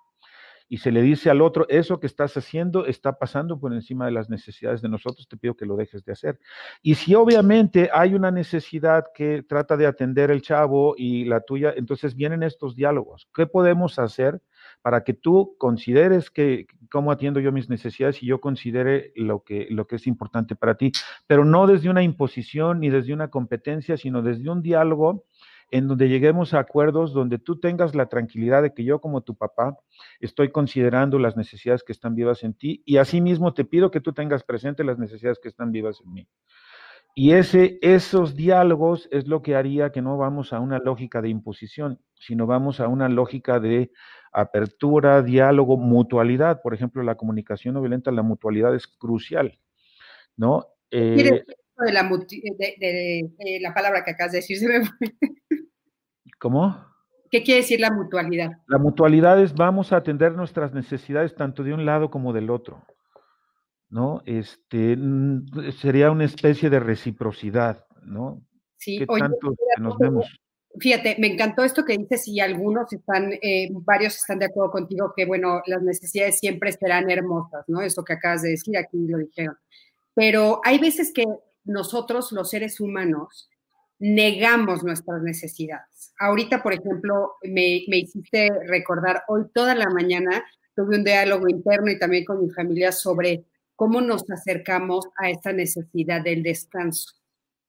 [0.73, 4.11] y se le dice al otro, eso que estás haciendo está pasando por encima de
[4.11, 6.39] las necesidades de nosotros, te pido que lo dejes de hacer.
[6.81, 11.75] Y si obviamente hay una necesidad que trata de atender el chavo y la tuya,
[11.77, 13.29] entonces vienen estos diálogos.
[13.35, 14.41] ¿Qué podemos hacer
[14.81, 19.67] para que tú consideres que cómo atiendo yo mis necesidades y yo considere lo que,
[19.69, 20.91] lo que es importante para ti?
[21.27, 25.23] Pero no desde una imposición ni desde una competencia, sino desde un diálogo
[25.73, 29.35] en donde lleguemos a acuerdos donde tú tengas la tranquilidad de que yo como tu
[29.35, 29.75] papá
[30.19, 34.13] estoy considerando las necesidades que están vivas en ti y asimismo te pido que tú
[34.13, 36.27] tengas presente las necesidades que están vivas en mí.
[37.15, 41.29] Y ese, esos diálogos es lo que haría que no vamos a una lógica de
[41.29, 43.91] imposición, sino vamos a una lógica de
[44.31, 46.61] apertura, diálogo, mutualidad.
[46.61, 49.59] Por ejemplo, la comunicación no violenta, la mutualidad es crucial,
[50.37, 50.67] ¿no?
[50.91, 51.43] Eh,
[51.77, 54.59] de la, de, la palabra que acabas de decir?
[56.39, 56.93] ¿Cómo?
[57.31, 58.51] ¿Qué quiere decir la mutualidad?
[58.67, 62.85] La mutualidad es vamos a atender nuestras necesidades tanto de un lado como del otro.
[63.89, 64.21] ¿No?
[64.25, 64.97] Este
[65.77, 68.41] sería una especie de reciprocidad, ¿no?
[68.77, 70.25] Sí, ¿Qué tanto nos vemos?
[70.79, 75.13] Fíjate, me encantó esto que dices y algunos están, eh, varios están de acuerdo contigo
[75.15, 77.81] que, bueno, las necesidades siempre serán hermosas, ¿no?
[77.81, 79.55] Eso que acabas de decir, aquí lo dijeron.
[80.15, 81.25] Pero hay veces que
[81.65, 83.49] nosotros, los seres humanos,
[83.99, 86.13] negamos nuestras necesidades.
[86.19, 90.43] Ahorita, por ejemplo, me, me, hiciste recordar, hoy toda la mañana
[90.75, 93.45] tuve un diálogo interno y también con mi familia sobre
[93.75, 97.13] cómo nos acercamos a esta necesidad del descanso.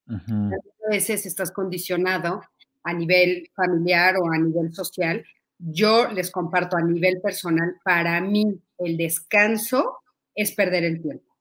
[0.06, 2.42] A veces estás condicionado
[2.82, 5.24] a nivel familiar o a nivel social.
[5.58, 9.98] Yo les comparto a nivel personal, para mí el descanso
[10.34, 11.33] es perder el tiempo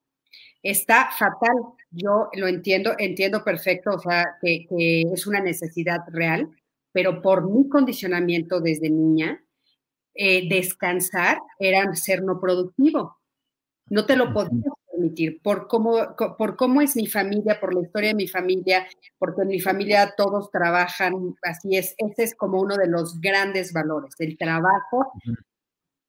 [0.64, 1.54] está fatal.
[1.90, 4.66] Yo lo entiendo, entiendo perfecto, o sea, que,
[5.12, 6.48] es una necesidad real,
[6.90, 9.40] pero por mi condicionamiento desde niña,
[10.14, 13.18] eh, descansar era ser no productivo.
[13.90, 18.10] No te lo podía permitir por cómo, por cómo es mi familia, por la historia
[18.10, 18.86] de mi familia,
[19.18, 23.72] porque en mi familia todos trabajan, así es, ese es como uno de los grandes
[23.72, 25.12] valores, el trabajo,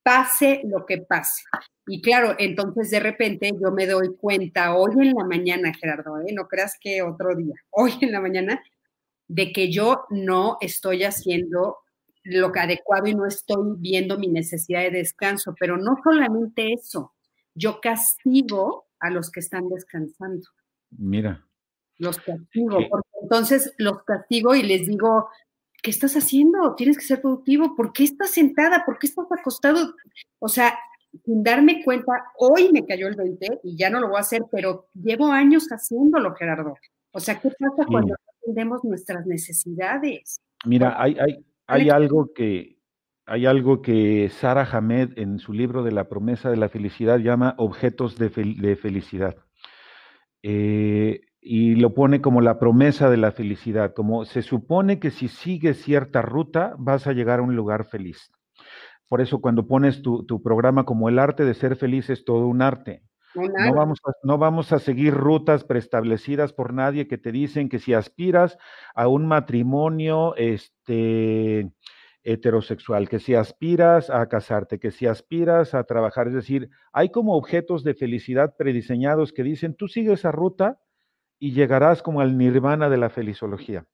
[0.05, 1.41] pase lo que pase.
[1.87, 6.31] Y claro, entonces de repente yo me doy cuenta hoy en la mañana, Gerardo, ¿eh?
[6.31, 8.63] no creas que otro día, hoy en la mañana,
[9.27, 11.79] de que yo no estoy haciendo
[12.23, 17.15] lo que adecuado y no estoy viendo mi necesidad de descanso, pero no solamente eso,
[17.55, 20.47] yo castigo a los que están descansando.
[20.91, 21.43] Mira.
[21.97, 25.29] Los castigo, porque entonces los castigo y les digo,
[25.85, 26.73] ¿qué estás haciendo?
[26.73, 27.75] Tienes que ser productivo.
[27.75, 28.83] ¿Por qué estás sentada?
[28.83, 29.93] ¿Por qué estás acostado?
[30.39, 30.73] O sea,
[31.23, 34.41] sin darme cuenta, hoy me cayó el 20 y ya no lo voy a hacer,
[34.51, 36.73] pero llevo años haciéndolo, Gerardo.
[37.11, 40.41] O sea, ¿qué pasa cuando entendemos nuestras necesidades?
[40.65, 42.79] Mira, hay, hay, hay algo que
[43.27, 47.53] hay algo que Sara Hamed en su libro de la promesa de la felicidad llama
[47.57, 49.35] objetos de, de felicidad.
[50.41, 55.27] Eh, y lo pone como la promesa de la felicidad, como se supone que si
[55.27, 58.31] sigues cierta ruta vas a llegar a un lugar feliz.
[59.07, 62.63] Por eso cuando pones tu, programa como el arte de ser feliz es todo un
[62.63, 63.03] arte.
[63.35, 67.77] No vamos, a, no vamos a seguir rutas preestablecidas por nadie que te dicen que
[67.77, 68.57] si aspiras
[68.95, 71.69] a un matrimonio este,
[72.23, 77.35] heterosexual, que si aspiras a casarte, que si aspiras a trabajar, es decir, hay como
[77.35, 80.79] objetos de felicidad prediseñados que dicen, tú sigues esa ruta
[81.39, 83.85] y llegarás como al nirvana de la felizología.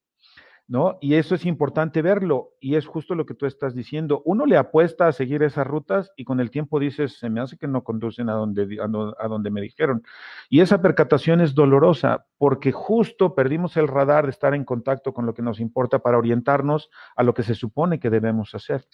[0.67, 0.97] ¿No?
[1.01, 4.21] Y eso es importante verlo, y es justo lo que tú estás diciendo.
[4.23, 7.57] Uno le apuesta a seguir esas rutas y con el tiempo dices, se me hace
[7.57, 10.01] que no conducen a donde, a donde me dijeron.
[10.49, 15.25] Y esa percatación es dolorosa porque justo perdimos el radar de estar en contacto con
[15.25, 18.85] lo que nos importa para orientarnos a lo que se supone que debemos hacer.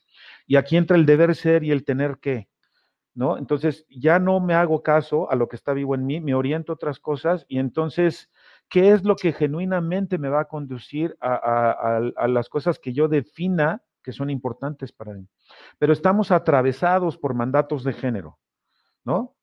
[0.48, 2.50] Y aquí entra el deber ser y el tener que.
[3.14, 3.38] ¿No?
[3.38, 6.72] Entonces ya no me hago caso a lo que está vivo en mí, me oriento
[6.72, 8.32] a otras cosas y entonces
[8.70, 13.08] qué es lo que genuinamente me va a conducir a, a las cosas que yo
[13.08, 15.28] defina que son importantes para mí.
[15.78, 18.40] Pero estamos atravesados por mandatos de género,
[19.04, 19.37] ¿no?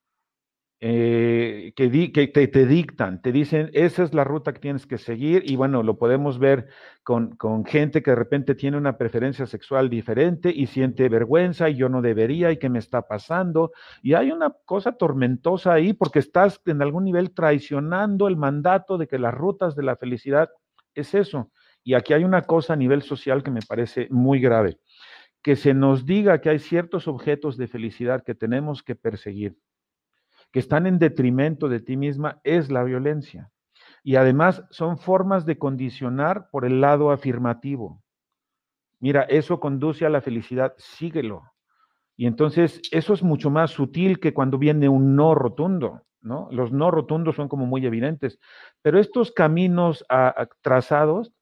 [0.86, 5.42] Eh, que, que te, dictan, te dicen, esa es la ruta que tienes que seguir
[5.50, 6.68] y bueno, lo podemos ver
[7.02, 11.76] con, con, gente que de repente tiene una preferencia sexual diferente y siente vergüenza y
[11.76, 13.72] yo no debería y qué me está pasando.
[14.02, 19.06] Y hay una cosa tormentosa ahí porque estás en algún nivel traicionando el mandato de
[19.06, 20.50] que las rutas de la felicidad
[20.94, 21.50] es eso.
[21.82, 24.76] Y aquí hay una cosa a nivel social que me parece muy grave,
[25.42, 29.56] que se nos diga que hay ciertos objetos de felicidad que tenemos que perseguir
[30.54, 33.50] que están en detrimento de ti misma es la violencia.
[34.04, 38.00] Y además son formas de condicionar por el lado afirmativo.
[39.00, 41.42] Mira, eso conduce a la felicidad, síguelo.
[42.16, 46.46] Y entonces eso es mucho más sutil que cuando viene un no rotundo, ¿no?
[46.52, 48.38] Los no rotundos son como muy evidentes,
[48.80, 50.06] pero estos caminos
[50.60, 51.32] trazados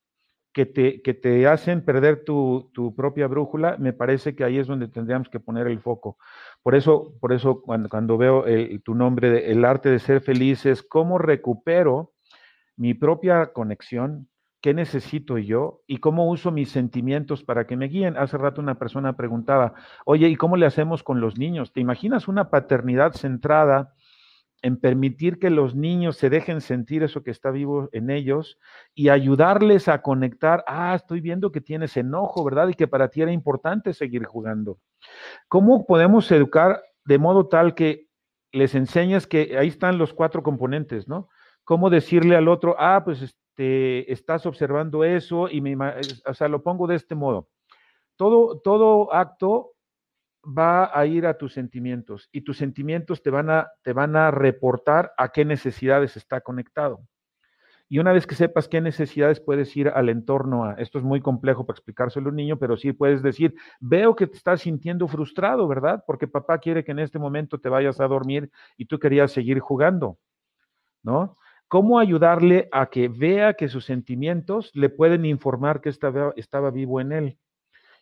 [0.52, 4.88] que te, que te hacen perder tu, propia brújula, me parece que ahí es donde
[4.88, 6.18] tendríamos que poner el foco.
[6.62, 10.66] Por eso, por eso cuando, cuando veo eh, tu nombre, El arte de ser feliz,
[10.66, 12.12] es cómo recupero
[12.76, 14.28] mi propia conexión,
[14.60, 18.16] qué necesito yo y cómo uso mis sentimientos para que me guíen.
[18.16, 19.74] Hace rato una persona preguntaba,
[20.04, 21.72] oye, ¿y cómo le hacemos con los niños?
[21.72, 23.94] ¿Te imaginas una paternidad centrada?
[24.62, 28.58] En permitir que los niños se dejen sentir eso que está vivo en ellos
[28.94, 32.68] y ayudarles a conectar, ah, estoy viendo que tienes enojo, ¿verdad?
[32.68, 34.78] Y que para ti era importante seguir jugando.
[35.48, 38.06] ¿Cómo podemos educar de modo tal que
[38.52, 41.28] les enseñes que ahí están los cuatro componentes, ¿no?
[41.64, 46.62] ¿Cómo decirle al otro, ah, pues este, estás observando eso y me, o sea, lo
[46.62, 47.48] pongo de este modo.
[48.16, 49.71] Todo, todo acto
[50.44, 54.30] va a ir a tus sentimientos y tus sentimientos te van a, te van a
[54.30, 57.00] reportar a qué necesidades está conectado.
[57.88, 61.20] Y una vez que sepas qué necesidades puedes ir al entorno a, esto es muy
[61.20, 65.06] complejo para explicárselo a un niño, pero sí puedes decir, veo que te estás sintiendo
[65.08, 66.02] frustrado, ¿verdad?
[66.06, 69.60] Porque papá quiere que en este momento te vayas a dormir y tú querías seguir
[69.60, 70.16] jugando,
[71.02, 71.36] ¿no?
[71.68, 76.98] ¿Cómo ayudarle a que vea que sus sentimientos le pueden informar que estaba, estaba vivo
[76.98, 77.38] en él?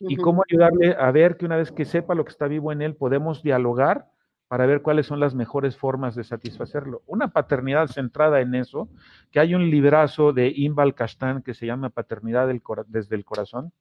[0.07, 2.81] Y cómo ayudarle a ver que una vez que sepa lo que está vivo en
[2.81, 4.07] él, podemos dialogar
[4.51, 7.03] para ver cuáles son las mejores formas de satisfacerlo.
[7.05, 8.89] Una paternidad centrada en eso,
[9.31, 12.49] que hay un librazo de Imbal Kashtan que se llama Paternidad
[12.87, 13.71] desde el Corazón,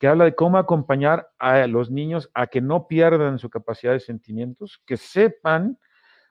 [0.00, 4.00] que habla de cómo acompañar a los niños a que no pierdan su capacidad de
[4.00, 5.78] sentimientos, que sepan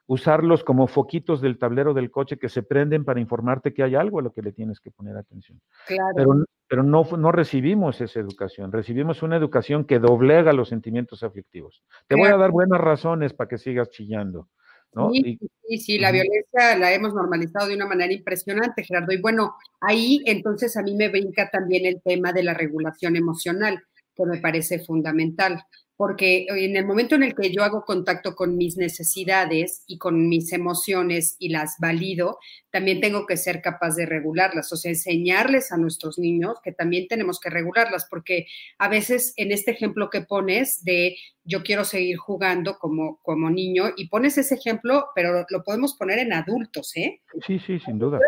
[0.07, 4.19] usarlos como foquitos del tablero del coche que se prenden para informarte que hay algo
[4.19, 5.61] a lo que le tienes que poner atención.
[5.87, 11.83] Pero, pero no, no recibimos esa educación, recibimos una educación que doblega los sentimientos aflictivos.
[12.07, 14.49] Te voy a dar buenas razones para que sigas chillando.
[14.93, 15.11] ¿no?
[15.11, 15.37] Sí,
[15.67, 19.11] sí, sí, la violencia la hemos normalizado de una manera impresionante, Gerardo.
[19.11, 23.83] Y bueno, ahí entonces a mí me brinca también el tema de la regulación emocional,
[24.15, 25.61] que me parece fundamental
[25.97, 30.27] porque en el momento en el que yo hago contacto con mis necesidades y con
[30.27, 32.37] mis emociones y las valido,
[32.69, 37.07] también tengo que ser capaz de regularlas, o sea, enseñarles a nuestros niños que también
[37.07, 41.15] tenemos que regularlas, porque a veces en este ejemplo que pones de
[41.45, 46.19] yo quiero seguir jugando como, como niño, y pones ese ejemplo, pero lo podemos poner
[46.19, 47.21] en adultos, ¿eh?
[47.45, 48.19] Sí, sí, sin duda.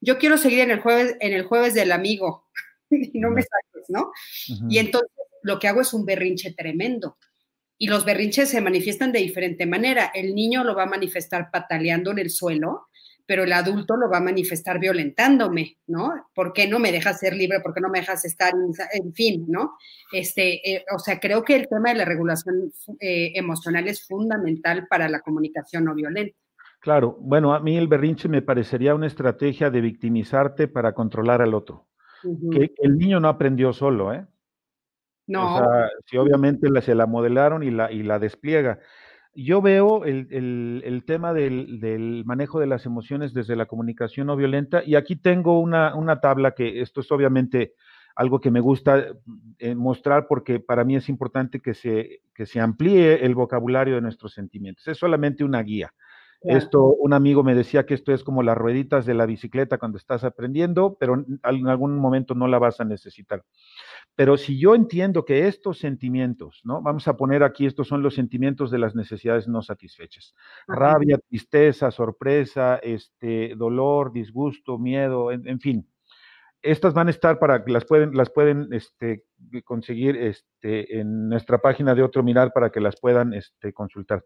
[0.00, 2.48] Yo quiero seguir en el jueves, en el jueves del amigo,
[2.90, 4.10] y no me saques, ¿no?
[4.68, 5.10] Y entonces
[5.42, 7.16] lo que hago es un berrinche tremendo.
[7.78, 10.10] Y los berrinches se manifiestan de diferente manera.
[10.14, 12.88] El niño lo va a manifestar pataleando en el suelo,
[13.30, 16.12] pero el adulto lo va a manifestar violentándome, ¿no?
[16.34, 17.60] ¿Por qué no me dejas ser libre?
[17.60, 18.52] ¿Por qué no me dejas estar,
[18.92, 19.76] en fin, ¿no?
[20.12, 24.86] Este, eh, o sea, creo que el tema de la regulación eh, emocional es fundamental
[24.88, 26.36] para la comunicación no violenta.
[26.80, 31.54] Claro, bueno, a mí el berrinche me parecería una estrategia de victimizarte para controlar al
[31.54, 31.86] otro.
[32.50, 34.26] Que el niño no aprendió solo, ¿eh?
[35.30, 35.54] No.
[35.54, 38.80] O sea, si obviamente se la modelaron y la, y la despliega.
[39.32, 44.96] Yo veo el, tema del, manejo de las emociones desde la comunicación no violenta y
[44.96, 47.74] aquí tengo una, tabla que esto es obviamente
[48.16, 49.06] algo que me gusta
[49.60, 54.00] eh, mostrar porque para mí es importante que se, que se amplíe el vocabulario de
[54.00, 54.88] nuestros sentimientos.
[54.88, 55.94] Es solamente una guía.
[56.42, 59.98] Esto, un amigo me decía que esto es como las rueditas de la bicicleta cuando
[59.98, 63.44] estás aprendiendo, pero en algún momento no la vas a necesitar.
[64.16, 66.80] Pero si yo entiendo que estos sentimientos, ¿no?
[66.80, 70.34] Vamos a poner aquí, estos son los sentimientos de las necesidades no satisfechas.
[70.66, 75.86] Rabia, tristeza, sorpresa, este, dolor, disgusto, miedo, en, fin.
[76.62, 79.24] Estas van a estar para que las pueden, las pueden este,
[79.64, 84.24] conseguir este, en nuestra página de Otro Mirar para que las puedan este, consultar.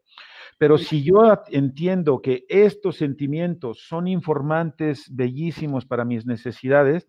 [0.59, 7.09] Pero si yo entiendo que estos sentimientos son informantes bellísimos para mis necesidades,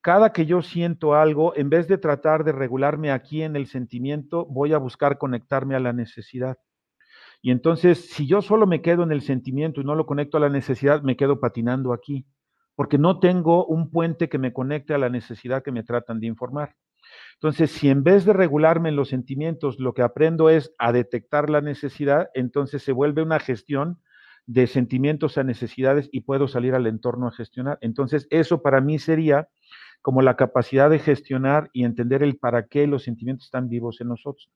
[0.00, 4.46] cada que yo siento algo, en vez de tratar de regularme aquí en el sentimiento,
[4.46, 6.58] voy a buscar conectarme a la necesidad.
[7.42, 10.40] Y entonces, si yo solo me quedo en el sentimiento y no lo conecto a
[10.40, 12.26] la necesidad, me quedo patinando aquí,
[12.80, 16.28] porque no tengo un puente que me conecte a la necesidad que me tratan de
[16.28, 16.76] informar.
[17.34, 21.50] Entonces, si en vez de regularme en los sentimientos, lo que aprendo es a detectar
[21.50, 24.00] la necesidad, entonces se vuelve una gestión
[24.46, 27.76] de sentimientos a necesidades y puedo salir al entorno a gestionar.
[27.82, 29.50] Entonces, eso para mí sería
[30.02, 34.08] como la capacidad de gestionar y entender el para qué los sentimientos están vivos en
[34.08, 34.50] nosotros.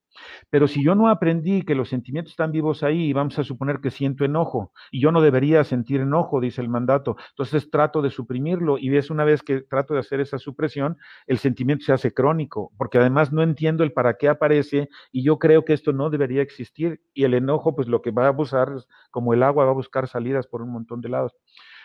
[0.50, 3.90] Pero si yo no aprendí que los sentimientos están vivos ahí, vamos a suponer que
[3.90, 8.78] siento enojo, y yo no debería sentir enojo, dice el mandato, entonces trato de suprimirlo,
[8.78, 12.72] y es una vez que trato de hacer esa supresión, el sentimiento se hace crónico,
[12.78, 16.42] porque además no entiendo el para qué aparece, y yo creo que esto no debería
[16.42, 18.72] existir, y el enojo, pues lo que va a abusar,
[19.10, 21.32] como el agua, va a buscar salidas por un montón de lados.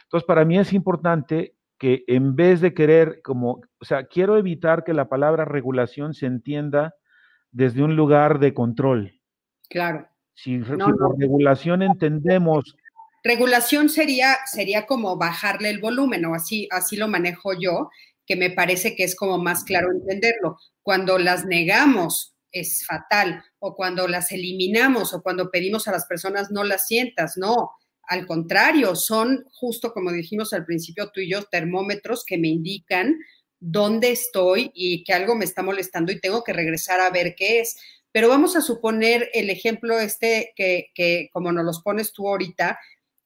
[0.04, 4.84] Entonces, para mí es importante que en vez de querer como, o sea, quiero evitar
[4.84, 6.94] que la palabra regulación se entienda
[7.52, 9.20] desde un lugar de control.
[9.70, 10.08] Claro.
[10.34, 12.76] Si, por regulación entendemos...
[13.24, 17.90] Regulación sería, sería como bajarle el volumen, o así, así lo manejo yo,
[18.26, 20.58] que me parece que es como más claro entenderlo.
[20.84, 26.52] Cuando las negamos es fatal, o cuando las eliminamos, o cuando pedimos a las personas
[26.52, 27.72] no las sientas, no
[28.10, 33.16] al contrario, son justo como dijimos al principio tú y yo, termómetros que me indican
[33.60, 37.60] dónde estoy y que algo me está molestando y tengo que regresar a ver qué
[37.60, 37.78] es.
[38.12, 42.80] Pero vamos a suponer el ejemplo este que, que como nos los pones tú ahorita,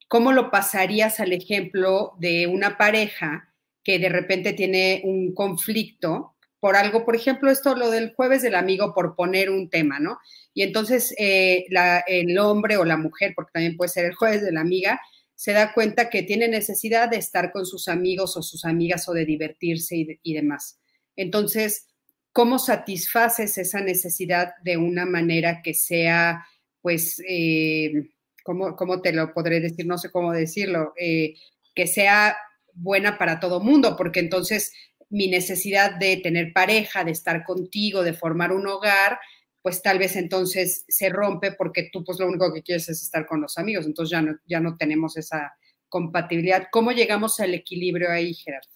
[0.06, 6.33] ¿cómo lo pasarías al ejemplo de una pareja que de repente tiene un conflicto
[6.64, 10.18] por algo, por ejemplo, esto lo del jueves del amigo, por poner un tema, ¿no?
[10.54, 11.66] Y entonces eh,
[12.06, 14.98] el hombre o la mujer, porque también puede ser el jueves de la amiga,
[15.34, 19.12] se da cuenta que tiene necesidad de estar con sus amigos o sus amigas o
[19.12, 20.78] de divertirse y, demás.
[21.16, 21.84] Entonces,
[22.32, 26.46] ¿cómo satisfaces esa necesidad de una manera que sea,
[26.80, 28.08] pues, eh,
[28.42, 29.84] ¿cómo, te lo podré decir?
[29.84, 31.34] No sé cómo decirlo, eh,
[31.74, 32.38] que sea
[32.72, 34.72] buena para todo mundo, porque entonces
[35.14, 39.18] mi necesidad de tener pareja, de estar contigo, de formar un hogar,
[39.62, 43.24] pues tal vez entonces se rompe porque tú pues lo único que quieres es estar
[43.24, 45.54] con los amigos, entonces ya no, ya no tenemos esa
[45.88, 46.66] compatibilidad.
[46.72, 48.68] ¿Cómo llegamos al equilibrio ahí, Gerardo?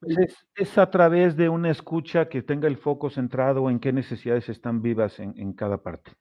[0.00, 4.48] Pues es, a través de una escucha que tenga el foco centrado en qué necesidades
[4.48, 6.12] están vivas en, cada parte.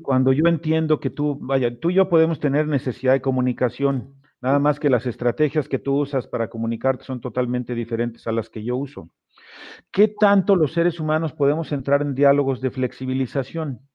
[0.00, 4.58] Cuando yo entiendo que tú, vaya, tú y yo podemos tener necesidad de comunicación, Nada
[4.58, 8.64] más que las estrategias que tú usas para comunicarte son totalmente diferentes a las que
[8.64, 9.08] yo uso.
[9.92, 13.88] ¿Qué tanto los seres humanos podemos entrar en diálogos de flexibilización?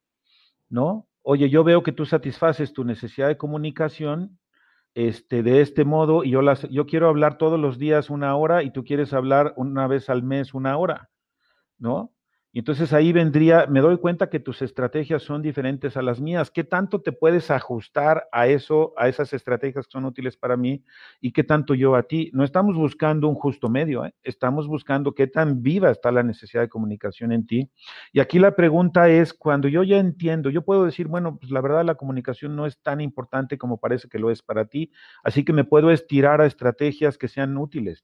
[0.69, 1.07] ¿No?
[1.21, 4.39] Oye, yo veo que tú satisfaces tu necesidad de comunicación
[4.95, 8.63] este, de este modo y yo, las, yo quiero hablar todos los días una hora
[8.63, 11.09] y tú quieres hablar una vez al mes una hora,
[11.77, 12.13] ¿no?
[12.59, 16.49] Entonces ahí vendría, me doy cuenta que tus estrategias son diferentes a las mías.
[16.49, 20.83] ¿Qué tanto te puedes ajustar a eso, a esas estrategias que son útiles para mí
[21.21, 22.31] y qué tanto yo a ti?
[22.33, 24.13] No estamos buscando un justo medio, ¿eh?
[24.23, 27.69] estamos buscando qué tan viva está la necesidad de comunicación en ti.
[28.11, 31.61] Y aquí la pregunta es, cuando yo ya entiendo, yo puedo decir, bueno, pues la
[31.61, 34.91] verdad la comunicación no es tan importante como parece que lo es para ti,
[35.23, 38.03] así que me puedo estirar a estrategias que sean útiles.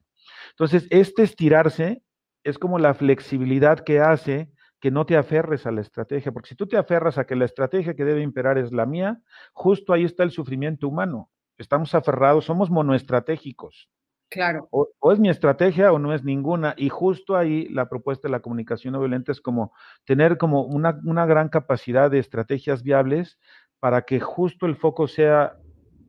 [0.50, 2.02] Entonces, este estirarse
[2.44, 6.56] es como la flexibilidad que hace que no te aferres a la estrategia, porque si
[6.56, 9.18] tú te aferras a que la estrategia que debe imperar es la mía,
[9.54, 11.30] justo ahí está el sufrimiento humano.
[11.56, 13.88] Estamos aferrados, somos monoestratégicos.
[14.28, 14.68] Claro.
[14.70, 16.74] O, es mi estrategia o no es ninguna.
[16.76, 19.72] Y justo ahí la propuesta de la comunicación no violenta es como
[20.04, 23.38] tener como una, una gran capacidad de estrategias viables
[23.80, 25.56] para que justo el foco sea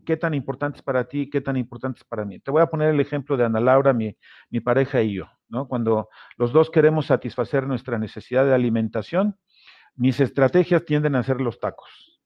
[0.06, 2.39] qué tan importante es para ti, qué tan importante es para mí.
[2.39, 4.16] Te voy a poner el ejemplo de Ana Laura, mi,
[4.49, 5.68] mi pareja y yo, ¿no?
[5.68, 9.38] Cuando los dos queremos satisfacer nuestra necesidad de alimentación,
[9.95, 12.22] mis estrategias tienden a ser los tacos.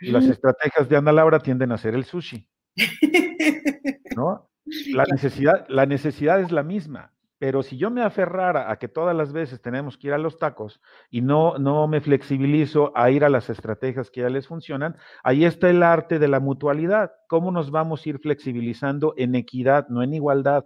[0.00, 2.48] Y las estrategias de Ana Laura tienden a ser el sushi.
[4.16, 4.50] ¿No?
[4.92, 7.15] La necesidad, la necesidad es la misma.
[7.38, 10.38] Pero si yo me aferrara a que todas las veces tenemos que ir a los
[10.38, 10.80] tacos
[11.10, 15.44] y no, no me flexibilizo a ir a las estrategias que ya les funcionan, ahí
[15.44, 17.12] está el arte de la mutualidad.
[17.28, 20.64] ¿Cómo nos vamos a ir flexibilizando en equidad, no en igualdad?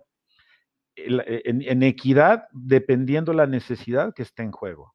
[0.94, 4.94] E, en, en equidad dependiendo la necesidad que esté en juego.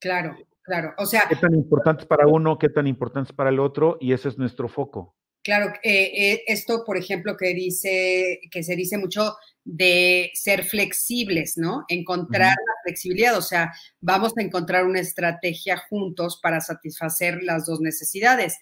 [0.00, 0.92] Claro, claro.
[0.98, 1.22] O sea.
[1.28, 3.96] ¿Qué tan importante es para uno, qué tan importante es para el otro?
[4.00, 5.13] Y ese es nuestro foco.
[5.44, 11.58] Claro, eh, eh, esto, por ejemplo, que dice, que se dice mucho de ser flexibles,
[11.58, 11.84] ¿no?
[11.88, 13.70] Encontrar la flexibilidad, o sea,
[14.00, 18.58] vamos a encontrar una estrategia juntos para satisfacer las dos necesidades.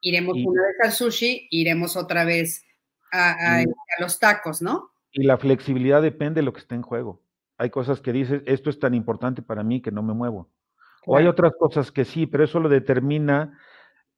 [0.00, 2.64] Iremos una vez al sushi, iremos otra vez
[3.12, 3.62] a,
[4.00, 4.90] los tacos, ¿no?
[5.12, 7.22] Y la flexibilidad depende de lo que esté en juego.
[7.56, 10.50] Hay cosas que dices, esto es tan importante para mí que no me muevo.
[11.06, 13.58] O hay otras cosas que sí, pero eso lo determina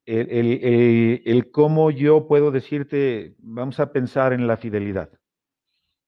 [0.07, 5.11] el, cómo yo puedo decirte, vamos a pensar en la fidelidad,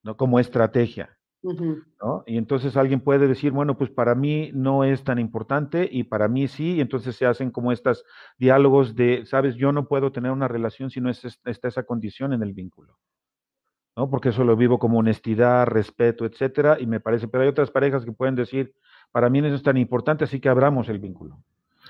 [0.02, 0.16] ¿no?
[0.16, 1.16] Como estrategia.
[1.42, 2.24] ¿no?
[2.26, 6.26] Y entonces alguien puede decir, bueno, pues para mí no es tan importante y para
[6.26, 8.04] mí sí, y entonces se hacen como estos
[8.38, 12.32] diálogos de, sabes, yo no puedo tener una relación si no es, está esa condición
[12.32, 12.98] en el vínculo,
[13.94, 14.08] ¿no?
[14.08, 18.06] Porque eso lo vivo como honestidad, respeto, etcétera, y me parece, pero hay otras parejas
[18.06, 18.74] que pueden decir,
[19.12, 21.44] para mí no es tan importante, así que abramos el vínculo.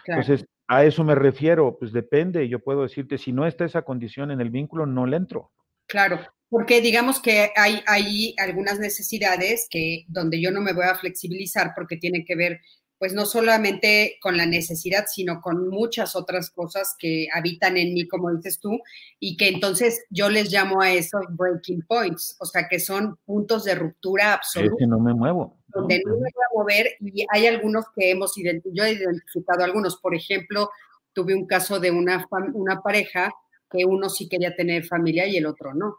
[0.05, 4.31] Entonces, a eso me refiero, pues depende, yo puedo decirte, si no está esa condición
[4.31, 5.53] en el vínculo, no le entro.
[5.87, 10.95] Claro, porque digamos que hay, hay algunas necesidades que donde yo no me voy a
[10.95, 12.61] flexibilizar porque tienen que ver
[13.05, 18.09] pues no solamente con la necesidad, sino con muchas otras cosas que habitan en mí,
[18.09, 18.81] como dices tú,
[19.21, 23.65] y que entonces yo les llamo a esos breaking points, o sea, que son puntos
[23.65, 24.73] de ruptura absoluta.
[24.73, 25.59] Es que no me muevo.
[25.67, 29.65] Donde no, me voy a mover y hay algunos que hemos identificado, yo he identificado
[29.65, 30.71] algunos, por ejemplo,
[31.13, 33.35] tuve un caso de una, una pareja
[33.69, 35.99] que uno sí quería tener familia y el otro no.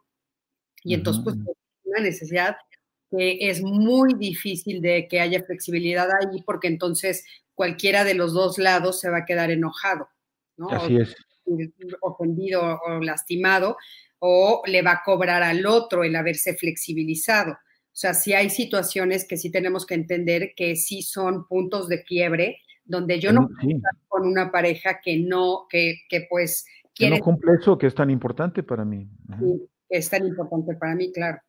[0.83, 1.35] Y entonces, pues,
[1.83, 2.55] una necesidad
[3.09, 8.57] que es muy difícil de que haya flexibilidad ahí porque entonces cualquiera de los dos
[8.57, 10.09] lados se va a quedar enojado,
[10.57, 10.69] ¿no?
[10.69, 11.15] Así es.
[12.01, 13.77] Ofendido o lastimado,
[14.19, 17.51] o le va a cobrar al otro el haberse flexibilizado.
[17.51, 22.03] O sea, sí hay situaciones que sí tenemos que entender que sí son puntos de
[22.03, 27.15] quiebre donde yo no puedo estar con una pareja que no, que, que pues quiere...
[27.15, 29.09] Que no cumple eso que es tan importante para mí.
[29.39, 31.39] Sí, es tan importante para mí, claro.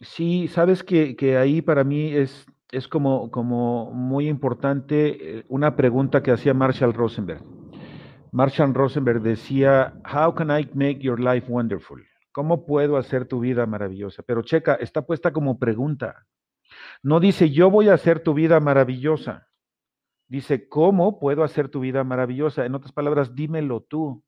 [0.00, 6.22] Sí, sabes que, ahí para mí es, es como, como muy importante eh, una pregunta
[6.22, 7.42] que hacía Marshall Rosenberg.
[8.32, 12.04] Marshall Rosenberg decía, How can I make your life wonderful?
[12.32, 14.24] ¿Cómo puedo hacer tu vida maravillosa?
[14.24, 16.26] Pero checa, está puesta como pregunta.
[17.02, 19.48] No dice, yo voy a hacer tu vida maravillosa.
[20.26, 22.66] Dice, ¿cómo puedo hacer tu vida maravillosa?
[22.66, 24.24] En otras palabras, dímelo tú.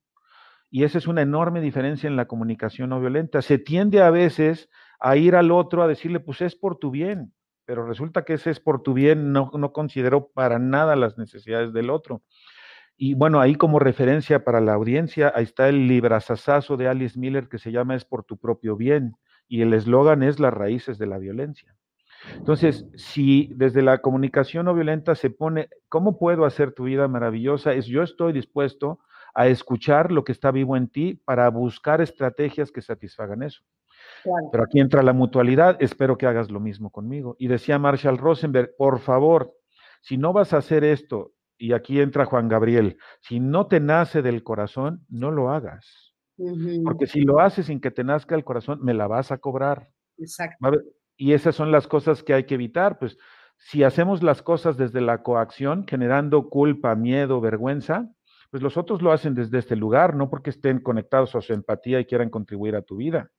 [0.71, 3.43] Y esa es una enorme diferencia en la comunicación no violenta.
[3.43, 4.69] Se tiende a veces
[5.01, 7.33] a ir al otro a decirle, pues es por tu bien,
[7.65, 11.73] pero resulta que ese es por tu bien, no, no considero para nada las necesidades
[11.73, 12.23] del otro.
[12.97, 17.49] Y bueno, ahí como referencia para la audiencia, ahí está el librazazazo de Alice Miller
[17.49, 19.17] que se llama Es por tu propio bien,
[19.49, 21.77] y el eslogan es las raíces de la violencia.
[22.35, 27.73] Entonces, si desde la comunicación no violenta se pone, ¿cómo puedo hacer tu vida maravillosa?
[27.75, 29.01] Es yo estoy dispuesto
[29.35, 33.63] a escuchar lo que está vivo en ti para buscar estrategias que satisfagan eso.
[34.53, 37.37] Pero aquí entra la mutualidad, espero que hagas lo mismo conmigo.
[37.39, 39.55] Y decía Marshall Rosenberg, por favor,
[40.03, 44.23] si no vas a hacer esto, y aquí entra Juan Gabriel, si no te nace
[44.23, 46.15] del corazón, no lo hagas.
[46.85, 49.89] Porque si lo haces sin que te nazca el corazón, me la vas a cobrar.
[50.19, 50.71] Exacto.
[51.17, 52.99] Y esas son las cosas que hay que evitar.
[52.99, 53.17] Pues
[53.57, 58.11] si hacemos las cosas desde la coacción, generando culpa, miedo, vergüenza,
[58.51, 62.01] pues los otros lo hacen desde este lugar, no porque estén conectados a su empatía
[62.01, 63.31] y quieran contribuir a tu vida.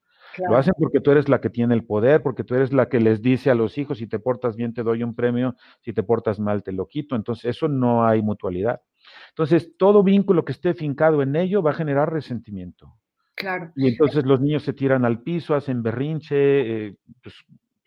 [0.49, 2.99] Lo hacen porque tú eres la que tiene el poder, porque tú eres la que
[2.99, 6.03] les dice a los hijos, si te portas bien te doy un premio, si te
[6.03, 7.15] portas mal te lo quito.
[7.15, 8.81] Entonces, eso no hay mutualidad.
[9.29, 12.93] Entonces, todo vínculo que esté fincado en ello va a generar resentimiento.
[13.35, 13.71] Claro.
[13.75, 17.35] Y entonces los niños se tiran al piso, hacen berrinche, eh, pues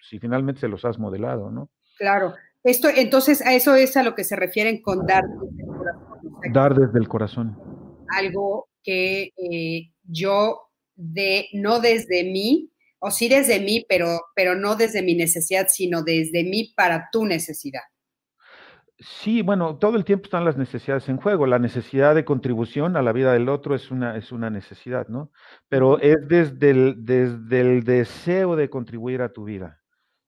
[0.01, 1.71] si finalmente se los has modelado, ¿no?
[1.99, 2.35] Claro.
[2.63, 6.53] Esto, entonces, a eso es a lo que se refieren con dar desde el corazón.
[6.53, 7.59] dar desde el corazón.
[8.09, 10.70] Algo que eh, yo
[11.01, 16.03] de no desde mí, o sí desde mí, pero, pero no desde mi necesidad, sino
[16.03, 17.83] desde mí para tu necesidad.
[18.99, 21.47] Sí, bueno, todo el tiempo están las necesidades en juego.
[21.47, 25.33] La necesidad de contribución a la vida del otro es una, es una necesidad, ¿no?
[25.69, 29.80] Pero es desde el, desde el deseo de contribuir a tu vida.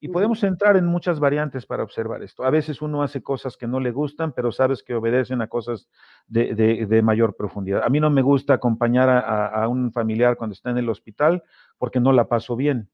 [0.04, 2.42] Y podemos entrar en muchas variantes para observar esto.
[2.42, 5.88] A veces uno hace cosas que no le gustan, pero sabes que obedecen a cosas
[6.26, 7.84] de, mayor profundidad.
[7.84, 11.44] A mí no me gusta acompañar a, un familiar cuando está en el hospital
[11.78, 12.90] porque no la paso bien.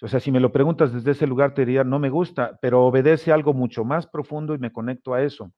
[0.00, 2.86] O sea, si me lo preguntas desde ese lugar, te diría, no me gusta, pero
[2.86, 5.52] obedece algo mucho más profundo y me conecto a eso.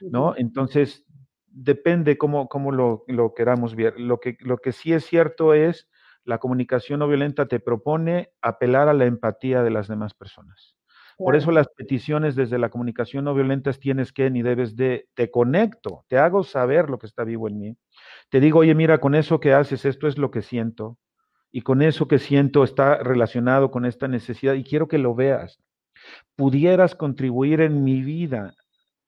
[0.00, 0.32] ¿No?
[0.38, 1.04] Entonces,
[1.48, 4.00] depende cómo, cómo lo, lo, queramos ver.
[4.00, 5.86] Lo que, lo que sí es cierto es
[6.24, 10.74] la comunicación no violenta te propone apelar a la empatía de las demás personas.
[11.16, 15.30] Por eso las peticiones desde la comunicación no violenta tienes que ni debes de, te
[15.30, 17.76] conecto, te hago saber lo que está vivo en mí.
[18.30, 20.98] Te digo, oye, mira, con eso que haces, esto es lo que siento.
[21.52, 25.62] Y con eso que siento está relacionado con esta necesidad y quiero que lo veas.
[26.34, 28.54] Pudieras contribuir en mi vida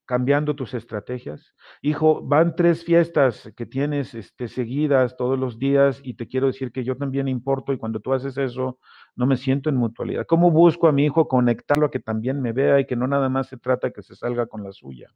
[0.07, 1.53] cambiando tus estrategias.
[1.81, 6.71] Hijo, van tres fiestas que tienes este, seguidas todos los días y te quiero decir
[6.71, 8.79] que yo también importo y cuando tú haces eso,
[9.15, 10.25] no me siento en mutualidad.
[10.25, 13.27] ¿Cómo busco a mi hijo conectarlo a que también me vea y que no nada
[13.27, 15.11] más se trata que se salga con la suya?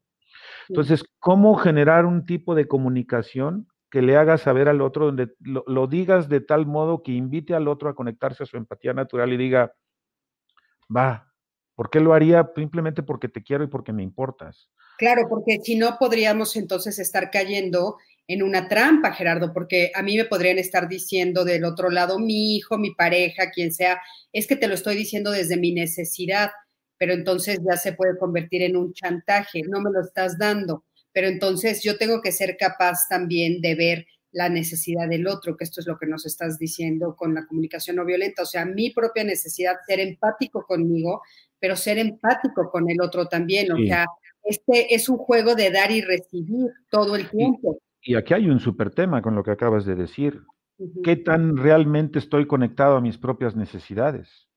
[0.67, 5.63] Entonces, ¿cómo generar un tipo de comunicación que le haga saber al otro, donde lo,
[5.67, 9.31] lo digas de tal modo que invite al otro a conectarse a su empatía natural
[9.31, 9.73] y diga,
[10.93, 11.31] va,
[11.81, 12.47] ¿Por qué lo haría?
[12.55, 14.69] Simplemente porque te quiero y porque me importas.
[15.01, 17.97] Claro, porque si no podríamos entonces estar cayendo
[18.27, 22.55] en una trampa, Gerardo, porque a mí me podrían estar diciendo del otro lado, mi
[22.55, 23.99] hijo, mi pareja, quien sea,
[24.31, 26.51] es que te lo estoy diciendo desde mi necesidad,
[26.99, 31.29] pero entonces ya se puede convertir en un chantaje, no me lo estás dando, pero
[31.29, 35.81] entonces yo tengo que ser capaz también de ver la necesidad del otro, que esto
[35.81, 39.23] es lo que nos estás diciendo con la comunicación no violenta, o sea, mi propia
[39.23, 41.23] necesidad, ser empático conmigo,
[41.59, 44.05] pero ser empático con el otro también, o sea,
[44.43, 47.79] este es un juego de dar y recibir todo el tiempo.
[48.01, 50.41] Y, aquí hay un súper tema con lo que acabas de decir.
[51.03, 54.47] ¿Qué tan realmente estoy conectado a mis propias necesidades?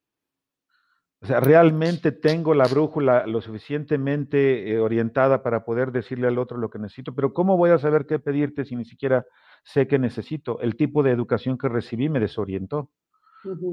[1.20, 6.58] O sea, realmente tengo la brújula lo suficientemente eh, orientada para poder decirle al otro
[6.58, 9.24] lo que necesito, pero ¿cómo voy a saber qué pedirte si ni siquiera
[9.64, 10.60] sé qué necesito?
[10.60, 12.90] El tipo de educación que recibí me desorientó.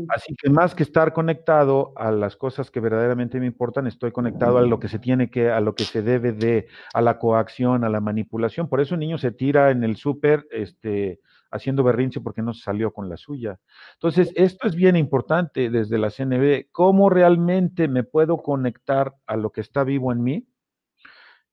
[0.09, 4.57] Así que más que estar conectado a las cosas que verdaderamente me importan, estoy conectado
[4.57, 7.83] a lo que se tiene que, a lo que se debe de, a la coacción,
[7.83, 8.67] a la manipulación.
[8.67, 11.19] Por eso un niño se tira en el súper, este,
[11.51, 13.59] haciendo berrinche porque no se salió con la suya.
[13.93, 16.71] Entonces, esto es bien importante desde la CNB.
[16.71, 20.47] ¿Cómo realmente me puedo conectar a lo que está vivo en mí?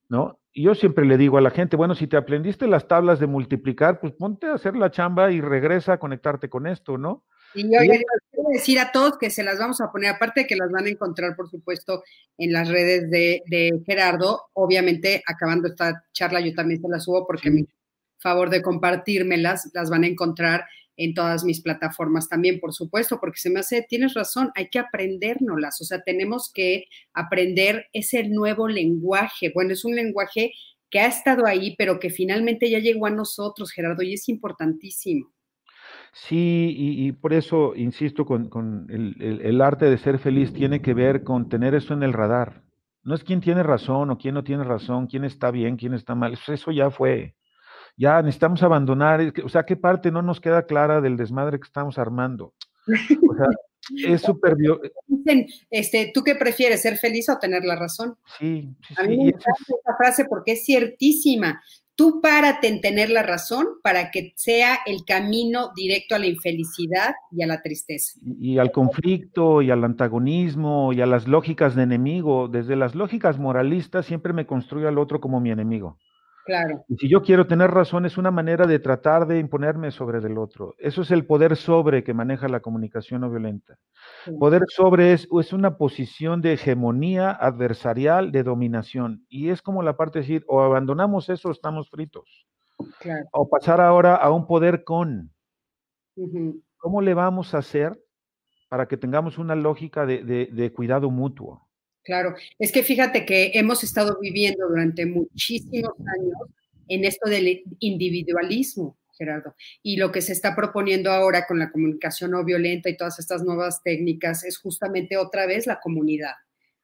[0.09, 0.41] ¿No?
[0.53, 3.27] Y yo siempre le digo a la gente, bueno, si te aprendiste las tablas de
[3.27, 7.25] multiplicar, pues ponte a hacer la chamba y regresa a conectarte con esto, ¿no?
[7.55, 10.57] Y yo quiero decir a todos que se las vamos a poner, aparte de que
[10.57, 12.05] las van a encontrar, por supuesto,
[12.37, 14.49] en las redes de, Gerardo.
[14.53, 17.67] Obviamente, acabando esta charla, yo también se las subo porque me
[18.19, 20.65] favor de compartírmelas, las van a encontrar
[20.97, 24.81] en todas mis plataformas también, por supuesto, porque se me hace, tienes razón, hay que
[24.81, 29.53] aprendérnoslas, o sea, tenemos que aprender ese nuevo lenguaje.
[29.55, 30.53] Bueno, es un lenguaje
[30.91, 35.33] que ha estado ahí, pero que finalmente ya llegó a nosotros, Gerardo, y es importantísimo.
[36.13, 41.49] Sí, y, por eso insisto con, el, arte de ser feliz tiene que ver con
[41.49, 42.63] tener eso en el radar.
[43.03, 46.15] No es quién tiene razón o quién no tiene razón, quién está bien, quién está
[46.15, 46.37] mal.
[46.47, 47.35] Eso ya fue.
[47.97, 49.33] Ya necesitamos abandonar.
[49.45, 52.55] O sea, ¿qué parte no nos queda clara del desmadre que estamos armando?
[52.87, 53.47] O sea,
[54.15, 54.57] es súper...
[55.07, 58.17] Dicen, este, ¿tú qué prefieres, ser feliz o tener la razón?
[58.39, 61.63] Sí, sí, A mí me encanta esa frase porque es ciertísima
[61.99, 67.13] tú párate en tener la razón para que sea el camino directo a la infelicidad
[67.33, 68.21] y a la tristeza.
[68.23, 72.47] Y, al conflicto y al antagonismo y a las lógicas de enemigo.
[72.47, 75.99] Desde las lógicas moralistas siempre me construyo al otro como mi enemigo.
[76.49, 76.83] Claro.
[76.89, 80.39] Y si yo quiero tener razón, es una manera de tratar de imponerme sobre el
[80.39, 80.75] otro.
[80.79, 83.77] Eso es el poder sobre que maneja la comunicación no violenta.
[84.41, 89.27] Poder sobre es, es, una posición de hegemonía adversarial, de dominación.
[89.29, 92.47] Y es como la parte de decir, o abandonamos eso o estamos fritos.
[93.33, 95.31] O pasar ahora a un poder con.
[96.79, 98.03] ¿Cómo le vamos a hacer
[98.71, 101.68] para que tengamos una lógica de cuidado mutuo?
[102.09, 106.39] Claro, es que fíjate que hemos estado viviendo durante muchísimos años
[106.89, 112.31] en esto del individualismo, Gerardo, y lo que se está proponiendo ahora con la comunicación
[112.31, 116.33] no violenta y todas estas nuevas técnicas es justamente otra vez la comunidad,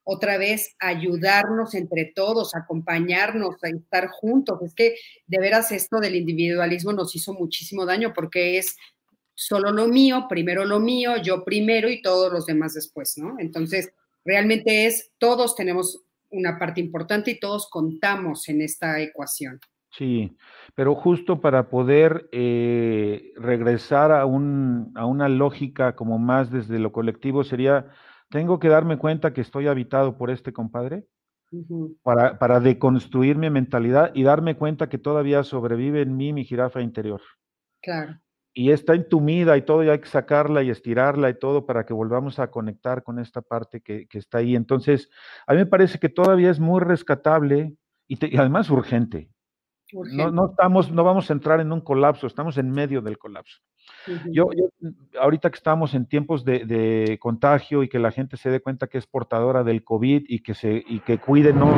[0.03, 4.61] otra vez ayudarnos entre todos, acompañarnos, estar juntos.
[4.63, 4.97] Es que
[5.27, 8.77] de veras esto del individualismo nos hizo muchísimo daño porque es
[9.33, 13.37] solo lo mío, primero lo mío, yo primero y todos los demás después, ¿no?
[13.39, 13.91] Entonces,
[14.25, 19.61] realmente es, todos tenemos una parte importante y todos contamos en esta ecuación.
[19.91, 20.37] Sí,
[20.75, 26.91] pero justo para poder eh, regresar a, un, a una lógica como más desde lo
[26.91, 27.87] colectivo sería,
[28.29, 31.07] tengo que darme cuenta que estoy habitado por este compadre,
[32.03, 36.81] para, para deconstruir mi mentalidad y darme cuenta que todavía sobrevive en mí mi jirafa
[36.81, 37.21] interior.
[37.81, 38.19] Claro
[38.55, 41.93] y está entumida y todo, y hay que sacarla y estirarla y todo para que
[41.93, 44.55] volvamos a conectar con esta parte que, está ahí.
[44.55, 45.11] Entonces,
[45.49, 47.75] a mí me parece que todavía es muy rescatable
[48.07, 49.29] y, además urgente.
[49.93, 53.61] No, no, estamos, no vamos a entrar en un colapso, estamos en medio del colapso.
[54.31, 54.49] Yo,
[55.21, 58.99] ahorita que estamos en tiempos de, contagio y que la gente se dé cuenta que
[58.99, 61.75] es portadora del COVID y que se y que cuide no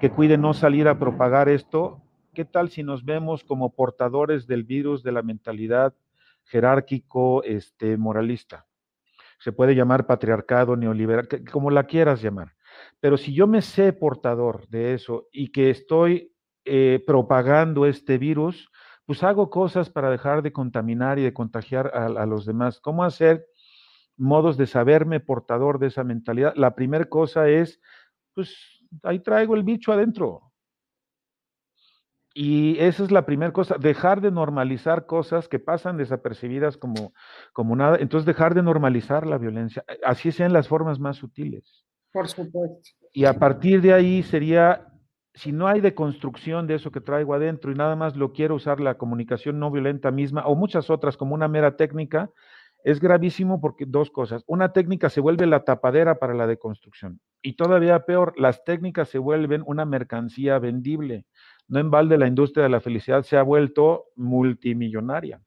[0.00, 2.02] que cuide no salir a propagar esto,
[2.34, 5.94] ¿qué tal si nos vemos como portadores del virus de la mentalidad
[6.44, 8.66] jerárquico, este, moralista?
[9.38, 12.52] Se puede llamar patriarcado, neoliberal, como la quieras llamar.
[13.00, 16.32] Pero si yo me sé portador de eso y que estoy
[16.64, 18.70] eh, propagando este virus,
[19.06, 22.80] pues hago cosas para dejar de contaminar y de contagiar a, los demás.
[22.80, 23.46] ¿Cómo hacer
[24.16, 26.54] modos de saberme portador de esa mentalidad?
[26.56, 27.80] La primera cosa es,
[28.32, 28.56] pues
[29.02, 30.53] ahí traigo el bicho adentro.
[32.36, 37.14] Y esa es la primera cosa, dejar de normalizar cosas que pasan desapercibidas como,
[37.52, 37.98] como nada.
[38.00, 41.84] Entonces, dejar de normalizar la violencia, así sean las formas más sutiles.
[42.12, 42.90] Por supuesto.
[43.12, 44.88] Y a partir de ahí sería
[45.34, 48.80] si no hay deconstrucción de eso que traigo adentro y nada más lo quiero usar
[48.80, 52.30] la comunicación no violenta misma o muchas otras como una mera técnica,
[52.84, 54.44] es gravísimo porque dos cosas.
[54.46, 59.18] Una técnica se vuelve la tapadera para la deconstrucción y todavía peor, las técnicas se
[59.18, 61.26] vuelven una mercancía vendible.
[61.68, 65.40] No en balde la industria de la felicidad se ha vuelto multimillonaria.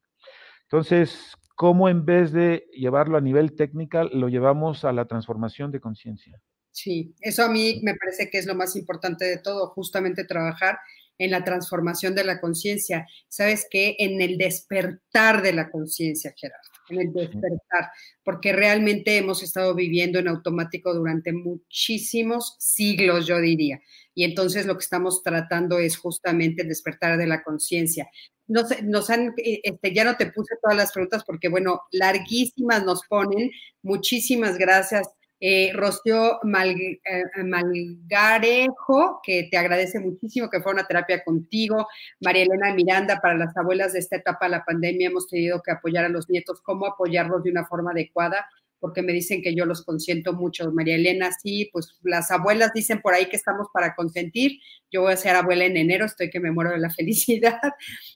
[0.64, 5.80] Entonces, ¿cómo en vez de llevarlo a nivel técnica, lo llevamos a la transformación de
[5.80, 6.42] conciencia?
[6.72, 10.78] Sí, eso a mí me parece que es lo más importante de todo, justamente trabajar
[11.18, 13.08] en la transformación de la conciencia.
[13.28, 13.96] ¿Sabes qué?
[14.00, 17.92] En el despertar de la conciencia, Gerardo, en el despertar,
[18.24, 23.80] porque realmente hemos estado viviendo en automático durante muchísimos siglos, yo diría.
[24.14, 28.10] Y entonces lo que estamos tratando es justamente el despertar de la conciencia.
[28.48, 32.84] Nos, nos han, eh, este, ya no te puse todas las preguntas porque, bueno, larguísimas
[32.84, 33.52] nos ponen.
[33.82, 35.08] Muchísimas gracias
[35.40, 41.88] eh, Rocío eh, Malgarejo, que te agradece muchísimo que fue una terapia contigo.
[42.22, 45.72] María Elena Miranda, para las abuelas de esta etapa de la pandemia hemos tenido que
[45.72, 46.62] apoyar a los nietos.
[46.62, 48.48] ¿Cómo apoyarlos de una forma adecuada?
[48.80, 50.72] Porque me dicen que yo los consiento mucho.
[50.72, 54.60] María Elena, sí, pues las abuelas dicen por ahí que estamos para consentir.
[54.92, 57.60] Yo voy a ser abuela en enero, estoy que me muero de la felicidad.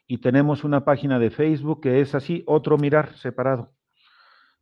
[0.06, 3.72] y tenemos una página de Facebook que es así, Otro Mirar, separado.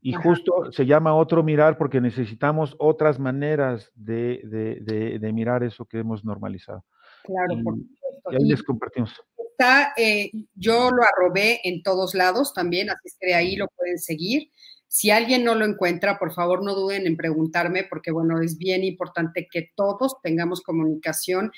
[0.04, 6.24] Y justo se llama otro mirar porque necesitamos otras maneras de, mirar eso que hemos
[6.24, 6.84] normalizado.
[7.22, 9.14] Claro, por Y ahí les compartimos.
[9.36, 13.98] Está, eh, yo lo arrobé en todos lados también, así que de ahí lo pueden
[13.98, 14.50] seguir.
[14.88, 18.82] Si alguien no lo encuentra, por favor no duden en preguntarme, porque bueno, es bien
[18.82, 21.52] importante que todos tengamos comunicación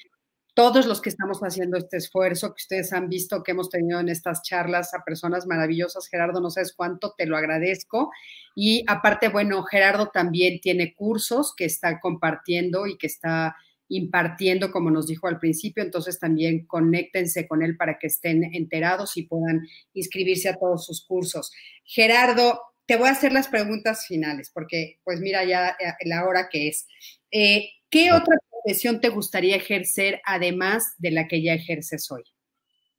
[0.54, 4.08] todos los que estamos haciendo este esfuerzo, que ustedes han visto que hemos tenido en
[4.08, 6.08] estas charlas a personas maravillosas.
[6.08, 8.12] Gerardo, no sabes cuánto, te lo agradezco.
[8.54, 13.56] Y aparte, bueno, Gerardo también tiene cursos que está compartiendo y que está
[13.88, 19.16] impartiendo, como nos dijo al principio, entonces también conéctense con él para que estén enterados
[19.16, 21.52] y puedan inscribirse a todos sus cursos.
[21.84, 26.68] Gerardo, te voy a hacer las preguntas finales, porque pues mira ya la hora que
[26.68, 26.86] es.
[27.30, 32.22] Eh, ¿Qué otra profesión te gustaría ejercer además de la que ya ejerces hoy?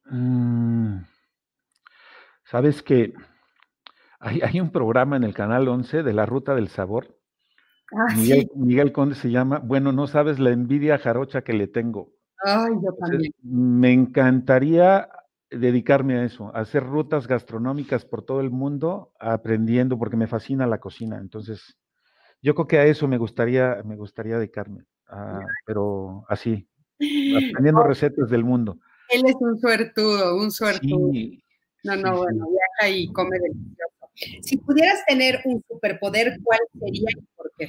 [0.06, 1.00] Mm,
[2.46, 3.14] Sabes que
[4.20, 7.20] hay, un programa en el canal 11 de la Ruta del Sabor.
[7.92, 8.16] Ah,
[8.56, 12.14] Miguel, Conde se llama, bueno, no sabes la envidia jarocha que le tengo.
[12.44, 13.32] Ay, yo también.
[13.42, 15.10] me encantaría
[15.50, 20.68] dedicarme a eso, a hacer rutas gastronómicas por todo el mundo, aprendiendo, porque me fascina
[20.68, 21.18] la cocina.
[21.18, 21.78] Entonces,
[22.42, 24.86] yo creo que a eso me gustaría, me gustaría dedicarme.
[25.08, 26.68] Ah, pero así,
[27.52, 28.78] aprendiendo recetas del mundo.
[29.10, 31.12] Él es un suertudo, un suertudo.
[31.84, 34.10] no, no, bueno, viaja y come delicioso.
[34.42, 37.68] Si pudieras tener un superpoder, ¿cuál sería y por qué?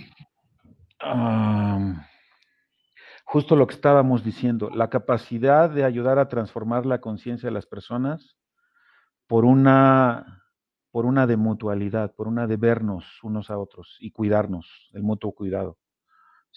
[3.25, 7.67] justo lo que estábamos diciendo, la capacidad de ayudar a transformar la conciencia de las
[7.67, 8.39] personas
[9.27, 10.45] por una,
[10.91, 15.33] por una de mutualidad, por una de vernos unos a otros y cuidarnos, el mutuo
[15.33, 15.77] cuidado.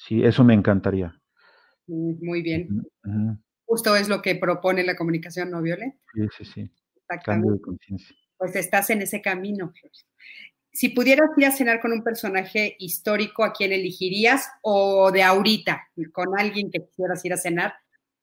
[0.05, 1.13] Sí, eso me encantaría.
[1.87, 2.87] Mm, muy bien.
[3.65, 5.97] Justo es lo que propone la comunicación no violenta.
[6.13, 6.71] Sí, sí, sí.
[7.23, 8.15] Cambio de conciencia.
[8.37, 9.73] Pues estás en ese camino.
[10.71, 14.49] Si pudieras ir a cenar con un personaje histórico, ¿a quién elegirías?
[14.61, 17.73] O de ahorita, con alguien que quisieras ir a cenar,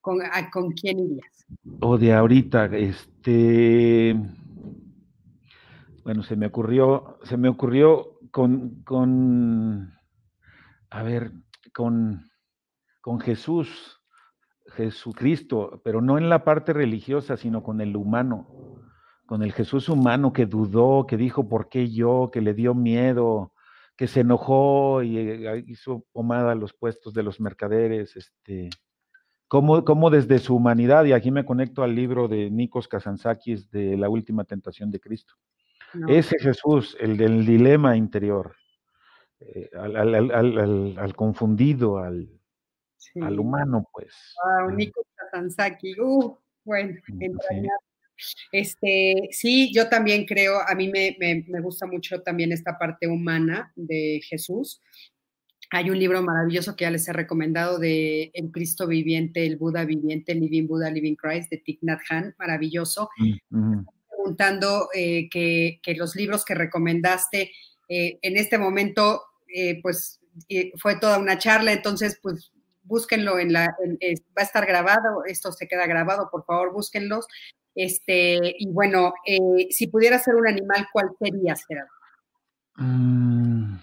[0.00, 0.20] ¿con,
[0.52, 1.46] ¿con quién irías?
[1.80, 4.16] O de ahorita, este,
[6.04, 9.92] bueno, se me ocurrió, se me ocurrió con, con
[10.90, 11.32] a ver,
[11.76, 12.30] con,
[13.02, 14.00] con Jesús,
[14.76, 18.48] Jesucristo, pero no en la parte religiosa, sino con el humano,
[19.26, 22.30] con el Jesús humano que dudó, que dijo, ¿por qué yo?
[22.32, 23.52] que le dio miedo,
[23.94, 28.70] que se enojó y eh, hizo pomada a los puestos de los mercaderes, este,
[29.46, 34.08] cómo, desde su humanidad, y aquí me conecto al libro de Nikos Kazantzakis de La
[34.08, 35.34] Última Tentación de Cristo.
[36.08, 38.56] Ese Jesús, el del dilema interior,
[39.40, 42.28] eh, al, confundido, al,
[43.20, 44.34] al, humano, pues.
[44.42, 47.66] Wow, Nikos Kazantzakis, uh, bueno, sí.
[48.52, 53.72] Este, sí, yo también creo, a mí me, me, gusta mucho también esta parte humana
[53.76, 54.80] de Jesús.
[55.70, 59.84] Hay un libro maravilloso que ya les he recomendado de El Cristo viviente, el Buda
[59.84, 63.10] viviente, Living Buddha, Living Christ, de Thich Nhat Hanh, maravilloso.
[63.50, 67.50] Mm, Preguntando eh, que, que, los libros que recomendaste
[67.88, 70.20] eh, en este momento, eh, pues
[70.76, 75.66] fue toda una charla, entonces, pues búsquenlo en la, va a estar grabado, esto se
[75.66, 77.26] queda grabado, por favor, búsquenlos.
[77.74, 79.12] Este, y bueno,
[79.70, 81.90] si pudiera ser un animal, ¿cuál sería, Gerardo?
[82.76, 83.76] Mm,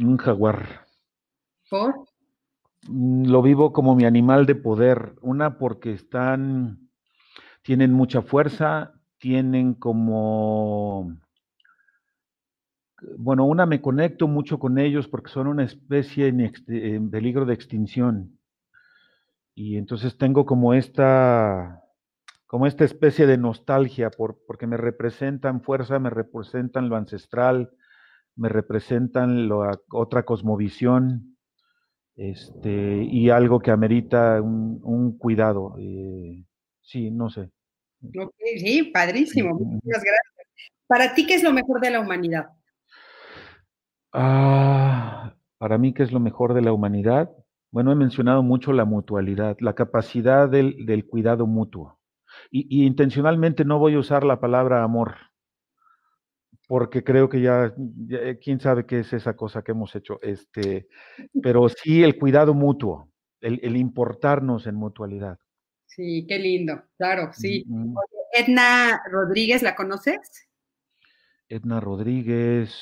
[0.00, 0.86] un jaguar.
[1.70, 2.06] ¿Por?
[2.88, 5.14] Mm, lo vivo como mi animal de poder.
[5.20, 6.90] Una porque están,
[7.62, 11.16] tienen mucha fuerza, tienen como,
[13.18, 18.38] bueno, una me conecto mucho con ellos porque son una especie en, peligro de extinción.
[19.54, 21.82] Y entonces tengo como esta,
[22.46, 27.70] como esta especie de nostalgia por, porque me representan fuerza, me representan lo ancestral,
[28.36, 31.36] me representan la otra cosmovisión
[32.16, 35.76] este, y algo que amerita un, cuidado.
[35.78, 36.44] Eh,
[36.82, 37.50] sí, no sé.
[38.56, 39.54] sí, padrísimo.
[39.54, 40.34] Muchas gracias.
[40.86, 42.46] Para ti, ¿qué es lo mejor de la humanidad?
[44.16, 47.30] Ah, para mí, ¿qué es lo mejor de la humanidad?
[47.72, 51.98] Bueno, he mencionado mucho la mutualidad, la capacidad del, cuidado mutuo.
[52.50, 55.16] y, intencionalmente no voy a usar la palabra amor,
[56.68, 57.74] porque creo que ya,
[58.10, 60.86] eh, quién sabe qué es esa cosa que hemos hecho, este,
[61.42, 63.10] pero sí el cuidado mutuo,
[63.40, 65.38] el, importarnos en mutualidad.
[65.86, 67.64] Sí, qué lindo, claro, sí.
[68.32, 70.48] Edna Rodríguez, ¿la conoces?
[71.48, 72.74] Edna Rodríguez.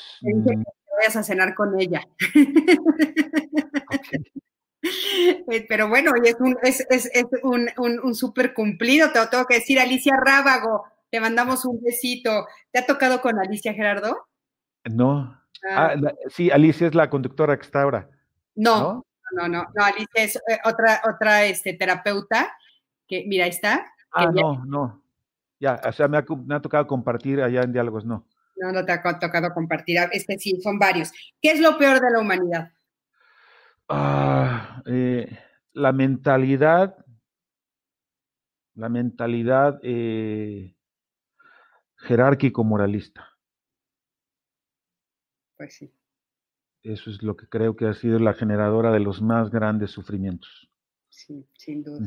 [0.97, 2.07] Vayas a cenar con ella.
[4.85, 9.29] Eh, pero bueno, es un, es, es, es un, un, un súper cumplido, te lo
[9.29, 12.49] tengo que decir, Alicia Rábago, te mandamos un besito.
[12.73, 14.27] ¿Te ha tocado con Alicia Gerardo?
[14.85, 15.41] No.
[15.71, 15.95] Ah.
[15.95, 18.09] Ah, sí, Alicia es la conductora que está ahora.
[18.55, 22.57] No, no, no, no, Alicia es eh, otra, otra este, terapeuta
[23.07, 23.93] que, mira, ahí está.
[24.11, 25.03] Ah, no, no.
[25.61, 28.27] Ya, o sea, me ha, tocado compartir allá en Diálogos, no.
[28.63, 29.99] No, no te ha tocado compartir.
[29.99, 31.11] Ah, este sí, son varios.
[31.41, 32.71] ¿Qué es lo peor de la humanidad?
[33.89, 35.37] Ah, eh,
[35.73, 36.97] la mentalidad,
[38.77, 40.77] la mentalidad eh,
[41.97, 43.29] jerárquico moralista.
[45.57, 45.93] Pues sí.
[46.85, 50.71] Eso es lo que creo que ha sido la generadora de los más grandes sufrimientos.
[51.09, 51.99] Sí, sin duda.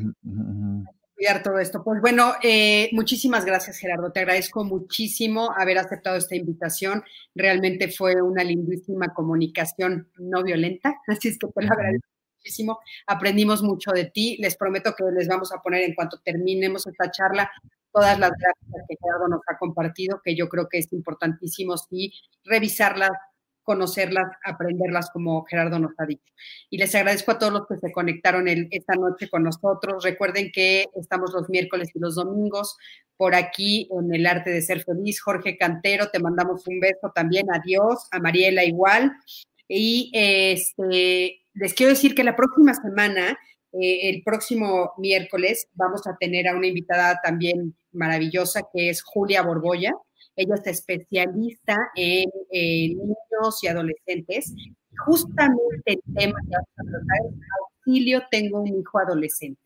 [1.15, 1.81] Cuidar todo esto.
[1.81, 4.11] Pues bueno, eh, muchísimas gracias, Gerardo.
[4.11, 7.03] Te agradezco muchísimo haber aceptado esta invitación.
[7.33, 12.79] Realmente fue una lindísima comunicación no violenta, así es que te lo agradezco muchísimo.
[13.07, 14.35] Aprendimos mucho de ti.
[14.41, 17.49] Les prometo que les vamos a poner en cuanto terminemos esta charla
[17.93, 22.11] todas las gracias que Gerardo nos ha compartido, que yo creo que es importantísimo sí
[22.43, 23.11] revisarlas,
[23.65, 26.31] conocerlas, aprenderlas como Gerardo nos ha dicho.
[26.69, 30.03] Y les agradezco a todos los que se conectaron esta noche con nosotros.
[30.03, 32.77] Recuerden que estamos los miércoles y los domingos
[33.17, 35.19] por aquí en el arte de ser feliz.
[35.21, 37.47] Jorge Cantero, te mandamos un beso también.
[37.51, 38.07] Adiós.
[38.11, 39.11] A Mariela igual.
[39.67, 43.37] Y este, les quiero decir que la próxima semana
[43.81, 49.41] eh, el próximo miércoles vamos a tener a una invitada también maravillosa que es Julia
[49.41, 49.91] Borbolla.
[50.35, 54.53] Ella es especialista en niños y adolescentes.
[55.05, 59.59] Justamente el tema que vamos a tratar es auxilio, tengo un hijo adolescente.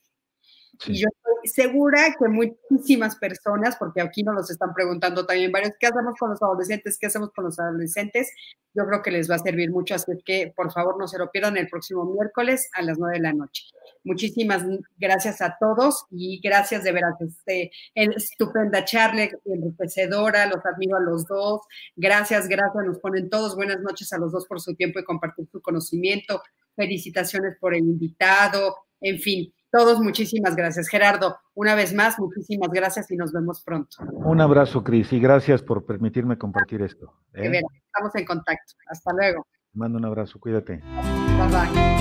[0.85, 5.73] Y yo estoy segura que muchísimas personas, porque aquí nos los están preguntando también varios,
[5.77, 6.97] ¿qué hacemos con los adolescentes?
[6.97, 8.31] ¿Qué hacemos con los adolescentes?
[8.73, 11.31] Yo creo que les va a servir mucho, así que por favor no se lo
[11.31, 13.65] pierdan el próximo miércoles a las nueve de la noche.
[14.03, 14.63] Muchísimas
[14.97, 21.25] gracias a todos y gracias de veras, este, estupenda charla, enriquecedora, los admiro a los
[21.25, 21.61] dos.
[21.95, 23.55] Gracias, gracias, nos ponen todos.
[23.55, 26.41] Buenas noches a los dos por su tiempo y compartir su conocimiento.
[26.75, 30.87] Felicitaciones por el invitado, en fin Todos, muchísimas gracias.
[30.87, 33.97] Gerardo, una vez más, muchísimas gracias y nos vemos pronto.
[34.13, 37.13] Un abrazo, Cris, y gracias por permitirme compartir esto.
[37.33, 37.61] ¿eh?
[37.85, 38.73] Estamos en contacto.
[38.87, 39.45] Hasta luego.
[39.73, 40.81] Mando un abrazo, cuídate.
[41.37, 41.98] Bye bye.